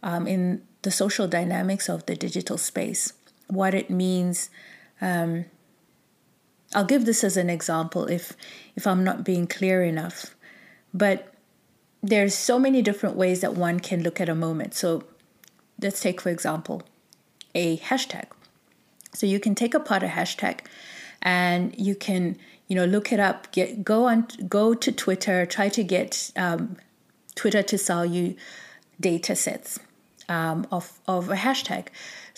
um, 0.03 0.27
in 0.27 0.61
the 0.83 0.91
social 0.91 1.27
dynamics 1.27 1.89
of 1.89 2.05
the 2.05 2.15
digital 2.15 2.57
space, 2.57 3.13
what 3.47 3.73
it 3.73 3.89
means. 3.89 4.51
Um, 5.01 5.45
I'll 6.73 6.85
give 6.85 7.05
this 7.05 7.23
as 7.23 7.37
an 7.37 7.49
example 7.49 8.05
if 8.05 8.33
if 8.75 8.85
I'm 8.85 9.03
not 9.03 9.23
being 9.23 9.47
clear 9.47 9.83
enough. 9.83 10.35
But 10.93 11.33
there's 12.01 12.35
so 12.35 12.59
many 12.59 12.81
different 12.81 13.15
ways 13.15 13.41
that 13.41 13.55
one 13.55 13.79
can 13.79 14.03
look 14.03 14.21
at 14.21 14.29
a 14.29 14.35
moment. 14.35 14.73
So 14.73 15.03
let's 15.81 16.01
take 16.01 16.21
for 16.21 16.29
example 16.29 16.83
a 17.55 17.77
hashtag. 17.77 18.25
So 19.13 19.25
you 19.25 19.39
can 19.39 19.55
take 19.55 19.73
apart 19.73 20.03
a 20.03 20.07
hashtag 20.07 20.59
and 21.21 21.75
you 21.77 21.95
can, 21.95 22.37
you 22.67 22.75
know, 22.75 22.85
look 22.85 23.11
it 23.11 23.19
up, 23.19 23.51
get 23.51 23.83
go 23.83 24.05
on 24.05 24.27
go 24.47 24.73
to 24.73 24.91
Twitter, 24.91 25.45
try 25.45 25.69
to 25.69 25.83
get 25.83 26.31
um, 26.35 26.77
Twitter 27.35 27.63
to 27.63 27.77
sell 27.77 28.05
you 28.05 28.35
data 28.99 29.35
sets 29.35 29.79
um, 30.27 30.67
of, 30.71 30.99
of 31.07 31.29
a 31.29 31.35
hashtag 31.35 31.87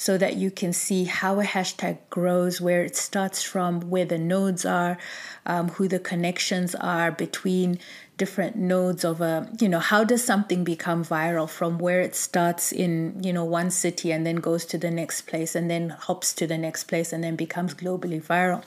so 0.02 0.18
that 0.18 0.36
you 0.36 0.50
can 0.50 0.74
see 0.74 1.04
how 1.04 1.40
a 1.40 1.44
hashtag 1.44 1.96
grows, 2.10 2.60
where 2.60 2.84
it 2.84 2.96
starts 2.96 3.44
from, 3.44 3.82
where 3.82 4.04
the 4.04 4.18
nodes 4.18 4.66
are, 4.66 4.98
um, 5.46 5.70
who 5.70 5.88
the 5.88 6.00
connections 6.00 6.74
are 6.74 7.12
between 7.12 7.78
different 8.18 8.56
nodes 8.56 9.06
of 9.06 9.22
a 9.22 9.48
you 9.60 9.70
know 9.70 9.80
how 9.80 10.04
does 10.04 10.24
something 10.24 10.64
become 10.64 11.06
viral 11.06 11.48
from 11.48 11.78
where 11.78 12.02
it 12.02 12.16
starts 12.16 12.72
in 12.72 13.20
you 13.24 13.32
know 13.32 13.46
one 13.46 13.70
city 13.70 14.12
and 14.12 14.26
then 14.26 14.36
goes 14.38 14.66
to 14.66 14.78
the 14.78 14.92
next 14.92 15.22
place 15.28 15.56
and 15.56 15.70
then 15.70 15.90
hops 15.90 16.34
to 16.34 16.46
the 16.46 16.58
next 16.58 16.84
place 16.86 17.14
and 17.14 17.24
then 17.24 17.36
becomes 17.36 17.74
globally 17.74 18.22
viral 18.22 18.64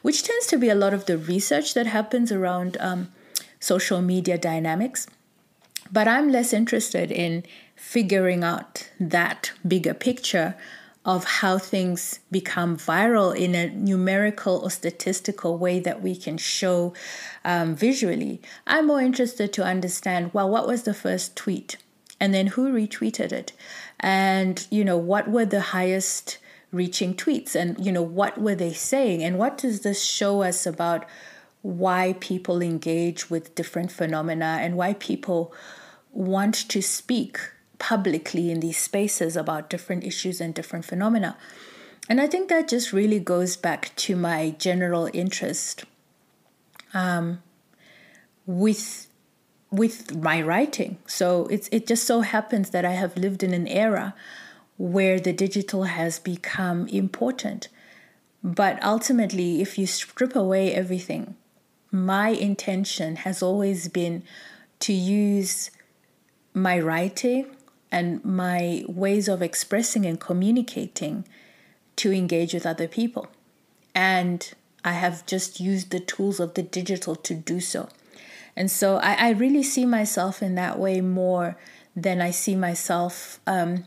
which 0.00 0.22
tends 0.22 0.46
to 0.46 0.56
be 0.56 0.70
a 0.70 0.74
lot 0.74 0.94
of 0.94 1.04
the 1.04 1.18
research 1.18 1.74
that 1.74 1.86
happens 1.86 2.32
around 2.32 2.78
um, 2.80 3.10
social 3.60 4.00
media 4.02 4.36
dynamics. 4.38 5.06
But 5.92 6.08
i'm 6.08 6.30
less 6.30 6.52
interested 6.52 7.10
in 7.10 7.42
figuring 7.76 8.44
out 8.44 8.88
that 8.98 9.52
bigger 9.66 9.94
picture 9.94 10.56
of 11.04 11.24
how 11.24 11.58
things 11.58 12.20
become 12.30 12.78
viral 12.78 13.36
in 13.36 13.54
a 13.54 13.68
numerical 13.68 14.56
or 14.58 14.70
statistical 14.70 15.58
way 15.58 15.78
that 15.78 16.00
we 16.00 16.16
can 16.16 16.38
show 16.38 16.94
um, 17.44 17.76
visually. 17.76 18.40
I'm 18.66 18.86
more 18.86 19.00
interested 19.00 19.52
to 19.54 19.64
understand 19.64 20.32
well, 20.32 20.48
what 20.48 20.66
was 20.66 20.84
the 20.84 20.94
first 20.94 21.36
tweet? 21.36 21.76
And 22.18 22.32
then 22.32 22.48
who 22.48 22.72
retweeted 22.72 23.32
it? 23.32 23.52
And, 24.00 24.66
you 24.70 24.84
know, 24.84 24.96
what 24.96 25.28
were 25.28 25.44
the 25.44 25.60
highest 25.60 26.38
reaching 26.72 27.14
tweets? 27.14 27.54
And, 27.54 27.84
you 27.84 27.92
know, 27.92 28.02
what 28.02 28.38
were 28.40 28.54
they 28.54 28.72
saying? 28.72 29.22
And 29.22 29.36
what 29.38 29.58
does 29.58 29.80
this 29.80 30.02
show 30.02 30.42
us 30.42 30.64
about 30.64 31.04
why 31.60 32.14
people 32.20 32.62
engage 32.62 33.28
with 33.28 33.54
different 33.54 33.90
phenomena 33.92 34.58
and 34.60 34.76
why 34.76 34.94
people 34.94 35.52
want 36.12 36.54
to 36.68 36.80
speak 36.80 37.38
publicly 37.84 38.50
in 38.50 38.60
these 38.60 38.78
spaces 38.78 39.36
about 39.36 39.68
different 39.68 40.04
issues 40.04 40.40
and 40.40 40.54
different 40.54 40.86
phenomena. 40.86 41.36
And 42.08 42.18
I 42.18 42.26
think 42.26 42.48
that 42.48 42.66
just 42.66 42.94
really 42.94 43.20
goes 43.20 43.58
back 43.58 43.94
to 43.96 44.16
my 44.16 44.54
general 44.58 45.10
interest 45.12 45.84
um, 46.94 47.42
with 48.46 49.08
with 49.70 50.16
my 50.16 50.40
writing. 50.40 50.96
So 51.06 51.46
it's 51.48 51.68
it 51.70 51.86
just 51.86 52.04
so 52.04 52.22
happens 52.22 52.70
that 52.70 52.86
I 52.86 52.92
have 52.92 53.18
lived 53.18 53.42
in 53.42 53.52
an 53.52 53.66
era 53.66 54.14
where 54.78 55.20
the 55.20 55.34
digital 55.34 55.82
has 55.84 56.18
become 56.18 56.88
important. 56.88 57.68
But 58.42 58.82
ultimately, 58.82 59.60
if 59.60 59.76
you 59.78 59.86
strip 59.86 60.34
away 60.34 60.72
everything, 60.72 61.36
my 61.90 62.30
intention 62.30 63.16
has 63.16 63.42
always 63.42 63.88
been 63.88 64.22
to 64.80 64.92
use 64.94 65.70
my 66.54 66.78
writing 66.80 67.53
and 67.94 68.24
my 68.24 68.82
ways 68.88 69.28
of 69.28 69.40
expressing 69.40 70.04
and 70.04 70.18
communicating 70.18 71.24
to 71.94 72.12
engage 72.12 72.52
with 72.52 72.66
other 72.66 72.88
people. 72.88 73.28
And 73.94 74.52
I 74.84 74.94
have 74.94 75.24
just 75.26 75.60
used 75.60 75.92
the 75.92 76.00
tools 76.00 76.40
of 76.40 76.54
the 76.54 76.62
digital 76.64 77.14
to 77.14 77.34
do 77.34 77.60
so. 77.60 77.88
And 78.56 78.68
so 78.68 78.96
I, 78.96 79.28
I 79.28 79.30
really 79.30 79.62
see 79.62 79.86
myself 79.86 80.42
in 80.42 80.56
that 80.56 80.76
way 80.76 81.00
more 81.00 81.56
than 81.94 82.20
I 82.20 82.32
see 82.32 82.56
myself 82.56 83.38
um, 83.46 83.84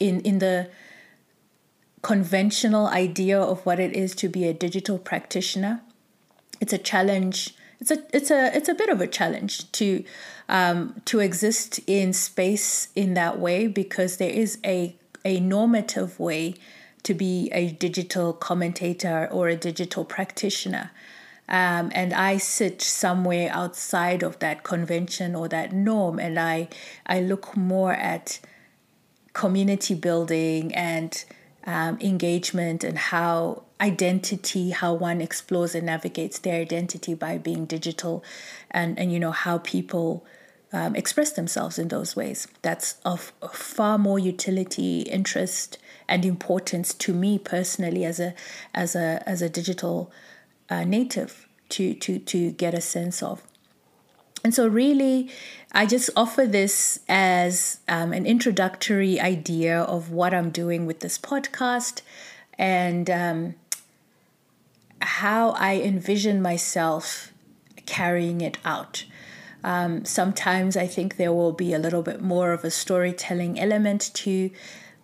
in 0.00 0.20
in 0.20 0.38
the 0.38 0.70
conventional 2.00 2.86
idea 2.86 3.38
of 3.38 3.66
what 3.66 3.78
it 3.78 3.94
is 3.94 4.14
to 4.14 4.28
be 4.30 4.48
a 4.48 4.54
digital 4.54 4.98
practitioner. 4.98 5.82
It's 6.58 6.72
a 6.72 6.78
challenge. 6.78 7.54
It's 7.82 7.90
a 7.90 8.04
it's 8.12 8.30
a 8.30 8.56
it's 8.56 8.68
a 8.68 8.74
bit 8.74 8.90
of 8.90 9.00
a 9.00 9.08
challenge 9.08 9.72
to 9.72 10.04
um, 10.48 11.02
to 11.06 11.18
exist 11.18 11.80
in 11.88 12.12
space 12.12 12.86
in 12.94 13.14
that 13.14 13.40
way 13.40 13.66
because 13.66 14.18
there 14.18 14.30
is 14.30 14.60
a 14.64 14.94
a 15.24 15.40
normative 15.40 16.20
way 16.20 16.54
to 17.02 17.12
be 17.12 17.50
a 17.50 17.72
digital 17.72 18.34
commentator 18.34 19.28
or 19.32 19.48
a 19.48 19.56
digital 19.56 20.04
practitioner. 20.04 20.92
Um, 21.48 21.90
and 21.92 22.14
I 22.14 22.36
sit 22.36 22.80
somewhere 22.80 23.50
outside 23.52 24.22
of 24.22 24.38
that 24.38 24.62
convention 24.62 25.34
or 25.34 25.48
that 25.48 25.72
norm, 25.72 26.20
and 26.20 26.38
I 26.38 26.68
I 27.04 27.18
look 27.20 27.56
more 27.56 27.94
at 27.94 28.38
community 29.32 29.96
building 29.96 30.72
and 30.72 31.24
um, 31.64 31.98
engagement 32.00 32.84
and 32.84 32.96
how 32.96 33.64
identity, 33.82 34.70
how 34.70 34.94
one 34.94 35.20
explores 35.20 35.74
and 35.74 35.86
navigates 35.86 36.38
their 36.38 36.60
identity 36.60 37.14
by 37.14 37.36
being 37.36 37.66
digital, 37.66 38.24
and 38.70 38.98
and 38.98 39.12
you 39.12 39.18
know 39.18 39.32
how 39.32 39.58
people 39.58 40.24
um, 40.72 40.94
express 40.96 41.32
themselves 41.32 41.78
in 41.78 41.88
those 41.88 42.14
ways. 42.16 42.46
That's 42.62 42.96
of 43.04 43.32
far 43.52 43.98
more 43.98 44.18
utility, 44.18 45.00
interest, 45.02 45.78
and 46.08 46.24
importance 46.24 46.94
to 46.94 47.12
me 47.12 47.38
personally 47.38 48.04
as 48.04 48.20
a 48.20 48.34
as 48.72 48.94
a 48.94 49.22
as 49.26 49.42
a 49.42 49.48
digital 49.48 50.12
uh, 50.70 50.84
native 50.84 51.48
to 51.70 51.94
to 51.94 52.18
to 52.20 52.52
get 52.52 52.74
a 52.74 52.80
sense 52.80 53.22
of. 53.22 53.42
And 54.44 54.52
so, 54.52 54.66
really, 54.66 55.30
I 55.72 55.86
just 55.86 56.10
offer 56.16 56.46
this 56.46 56.98
as 57.08 57.78
um, 57.88 58.12
an 58.12 58.26
introductory 58.26 59.20
idea 59.20 59.80
of 59.82 60.10
what 60.10 60.34
I'm 60.34 60.50
doing 60.50 60.84
with 60.84 60.98
this 61.00 61.16
podcast 61.16 62.02
and 62.58 63.08
um, 63.08 63.54
how 65.02 65.50
I 65.50 65.76
envision 65.76 66.42
myself 66.42 67.32
carrying 67.86 68.40
it 68.40 68.58
out. 68.64 69.04
Um, 69.64 70.04
sometimes 70.04 70.76
I 70.76 70.86
think 70.86 71.16
there 71.16 71.32
will 71.32 71.52
be 71.52 71.72
a 71.72 71.78
little 71.78 72.02
bit 72.02 72.20
more 72.20 72.52
of 72.52 72.64
a 72.64 72.70
storytelling 72.70 73.60
element 73.60 74.10
to 74.14 74.50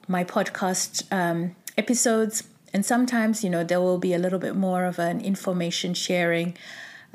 my 0.08 0.24
podcast 0.24 1.04
um, 1.12 1.54
episodes. 1.76 2.44
And 2.72 2.84
sometimes, 2.84 3.44
you 3.44 3.50
know, 3.50 3.64
there 3.64 3.80
will 3.80 3.98
be 3.98 4.14
a 4.14 4.18
little 4.18 4.38
bit 4.38 4.56
more 4.56 4.84
of 4.84 4.98
an 4.98 5.20
information 5.20 5.94
sharing 5.94 6.56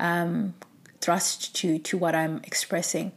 um, 0.00 0.54
thrust 1.00 1.54
to 1.56 1.78
to 1.78 1.98
what 1.98 2.14
I'm 2.14 2.40
expressing. 2.44 3.12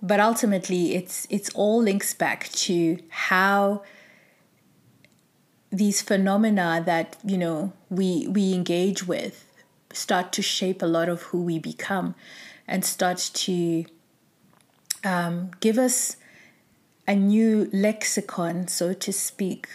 But 0.00 0.18
ultimately, 0.18 0.94
it's 0.94 1.26
it's 1.30 1.50
all 1.50 1.80
links 1.82 2.14
back 2.14 2.48
to 2.66 2.98
how 3.08 3.82
these 5.72 6.02
phenomena 6.02 6.82
that 6.84 7.16
you 7.24 7.38
know 7.38 7.72
we 7.88 8.26
we 8.28 8.52
engage 8.52 9.06
with 9.06 9.48
start 9.92 10.32
to 10.32 10.42
shape 10.42 10.82
a 10.82 10.86
lot 10.86 11.08
of 11.08 11.22
who 11.22 11.42
we 11.42 11.58
become, 11.58 12.14
and 12.66 12.84
start 12.84 13.18
to 13.34 13.84
um, 15.04 15.50
give 15.60 15.78
us 15.78 16.16
a 17.06 17.14
new 17.14 17.68
lexicon, 17.72 18.68
so 18.68 18.92
to 18.92 19.12
speak, 19.12 19.68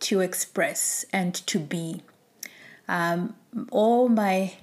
to 0.00 0.20
express 0.20 1.04
and 1.12 1.34
to 1.34 1.58
be. 1.58 2.02
Um, 2.88 3.34
all 3.70 4.08
my 4.08 4.54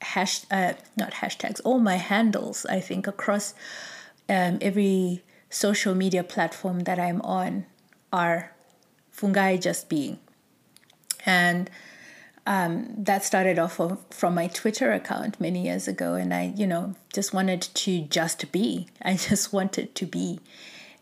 hash 0.00 0.42
uh, 0.50 0.74
not 0.96 1.12
hashtags, 1.14 1.60
all 1.64 1.78
my 1.78 1.96
handles, 1.96 2.66
I 2.66 2.80
think, 2.80 3.06
across 3.06 3.54
um, 4.28 4.58
every 4.60 5.22
social 5.50 5.94
media 5.94 6.22
platform 6.22 6.80
that 6.80 6.98
I'm 6.98 7.20
on 7.22 7.66
are 8.12 8.52
fungai 9.18 9.60
just 9.60 9.88
being. 9.88 10.18
And 11.26 11.70
um, 12.46 12.94
that 12.96 13.24
started 13.24 13.58
off 13.58 13.78
of, 13.80 13.98
from 14.10 14.34
my 14.34 14.46
Twitter 14.46 14.92
account 14.92 15.40
many 15.40 15.64
years 15.64 15.86
ago, 15.88 16.14
and 16.14 16.32
I, 16.32 16.52
you 16.56 16.66
know, 16.66 16.94
just 17.12 17.34
wanted 17.34 17.62
to 17.62 18.02
just 18.02 18.50
be. 18.52 18.88
I 19.02 19.16
just 19.16 19.52
wanted 19.52 19.94
to 19.96 20.06
be. 20.06 20.40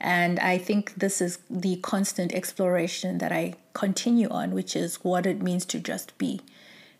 And 0.00 0.38
I 0.40 0.58
think 0.58 0.94
this 0.96 1.20
is 1.20 1.38
the 1.48 1.76
constant 1.76 2.32
exploration 2.32 3.18
that 3.18 3.32
I 3.32 3.54
continue 3.72 4.28
on, 4.28 4.52
which 4.52 4.76
is 4.76 4.96
what 4.96 5.24
it 5.24 5.40
means 5.40 5.64
to 5.66 5.78
just 5.78 6.16
be 6.18 6.40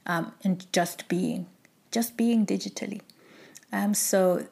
um, 0.07 0.33
and 0.43 0.71
just 0.73 1.07
being 1.09 1.47
just 1.97 2.17
being 2.17 2.45
digitally. 2.45 3.01
Um, 3.73 3.95
so, 3.95 4.47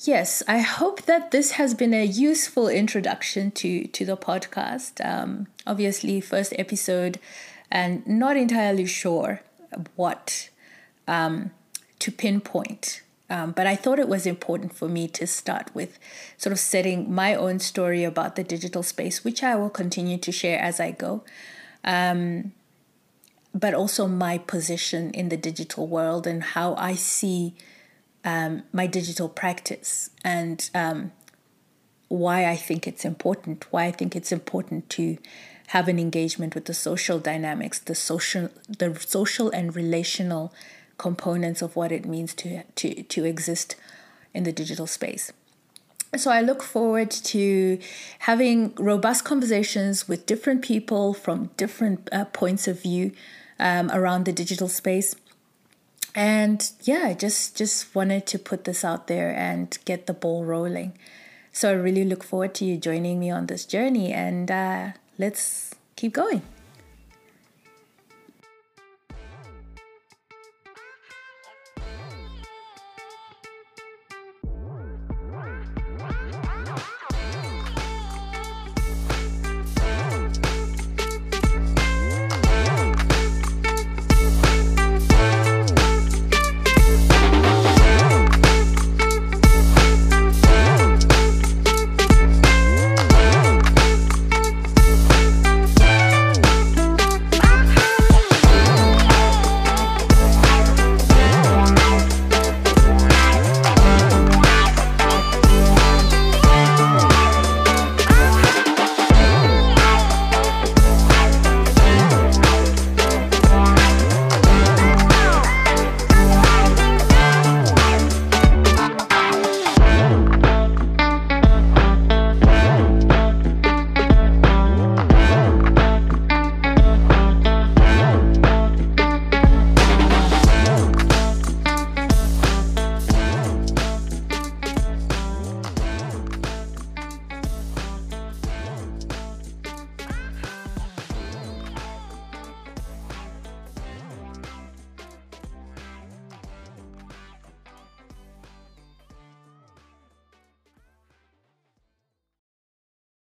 yes, 0.00 0.42
I 0.46 0.58
hope 0.58 1.02
that 1.02 1.30
this 1.30 1.52
has 1.52 1.74
been 1.74 1.94
a 1.94 2.04
useful 2.04 2.68
introduction 2.68 3.50
to, 3.52 3.86
to 3.86 4.04
the 4.04 4.16
podcast. 4.16 5.04
Um, 5.04 5.48
obviously, 5.66 6.20
first 6.20 6.52
episode, 6.58 7.18
and 7.70 8.06
not 8.06 8.36
entirely 8.36 8.86
sure 8.86 9.42
what 9.96 10.50
um, 11.06 11.50
to 11.98 12.12
pinpoint. 12.12 13.02
Um, 13.30 13.52
but 13.52 13.66
I 13.66 13.76
thought 13.76 13.98
it 13.98 14.08
was 14.08 14.24
important 14.24 14.74
for 14.74 14.88
me 14.88 15.06
to 15.08 15.26
start 15.26 15.74
with 15.74 15.98
sort 16.38 16.52
of 16.52 16.58
setting 16.58 17.12
my 17.12 17.34
own 17.34 17.58
story 17.58 18.04
about 18.04 18.36
the 18.36 18.44
digital 18.44 18.82
space, 18.82 19.22
which 19.22 19.42
I 19.42 19.54
will 19.54 19.68
continue 19.68 20.16
to 20.18 20.32
share 20.32 20.58
as 20.58 20.80
I 20.80 20.92
go. 20.92 21.24
Um, 21.84 22.52
but 23.54 23.74
also 23.74 24.06
my 24.06 24.38
position 24.38 25.10
in 25.10 25.28
the 25.28 25.36
digital 25.36 25.86
world 25.86 26.26
and 26.26 26.42
how 26.42 26.74
I 26.76 26.94
see 26.94 27.54
um, 28.28 28.62
my 28.72 28.86
digital 28.86 29.28
practice 29.28 30.10
and 30.22 30.68
um, 30.74 31.12
why 32.08 32.44
I 32.44 32.56
think 32.56 32.86
it's 32.86 33.04
important, 33.06 33.64
why 33.70 33.84
I 33.86 33.90
think 33.90 34.14
it's 34.14 34.32
important 34.32 34.90
to 34.90 35.16
have 35.68 35.88
an 35.88 35.98
engagement 35.98 36.54
with 36.54 36.66
the 36.66 36.74
social 36.74 37.18
dynamics, 37.18 37.78
the 37.78 37.94
social, 37.94 38.50
the 38.68 38.94
social 39.00 39.50
and 39.50 39.74
relational 39.74 40.52
components 40.98 41.62
of 41.62 41.74
what 41.74 41.90
it 41.90 42.04
means 42.04 42.34
to 42.34 42.64
to 42.74 43.02
to 43.14 43.24
exist 43.24 43.76
in 44.34 44.42
the 44.44 44.52
digital 44.52 44.86
space. 44.86 45.32
So 46.16 46.30
I 46.30 46.40
look 46.42 46.62
forward 46.62 47.10
to 47.32 47.78
having 48.30 48.74
robust 48.76 49.24
conversations 49.24 50.08
with 50.08 50.26
different 50.26 50.60
people 50.62 51.14
from 51.14 51.50
different 51.56 52.08
uh, 52.12 52.24
points 52.26 52.68
of 52.68 52.82
view 52.82 53.12
um, 53.58 53.90
around 53.90 54.24
the 54.24 54.32
digital 54.32 54.68
space. 54.68 55.14
And 56.18 56.68
yeah, 56.82 57.04
I 57.04 57.14
just 57.14 57.56
just 57.56 57.94
wanted 57.94 58.26
to 58.26 58.40
put 58.40 58.64
this 58.64 58.84
out 58.84 59.06
there 59.06 59.30
and 59.30 59.78
get 59.84 60.08
the 60.08 60.12
ball 60.12 60.44
rolling. 60.44 60.98
So 61.52 61.70
I 61.70 61.74
really 61.74 62.04
look 62.04 62.24
forward 62.24 62.54
to 62.54 62.64
you 62.64 62.76
joining 62.76 63.20
me 63.20 63.30
on 63.30 63.46
this 63.46 63.64
journey, 63.64 64.12
and 64.12 64.50
uh, 64.50 64.98
let's 65.16 65.76
keep 65.94 66.14
going. 66.14 66.42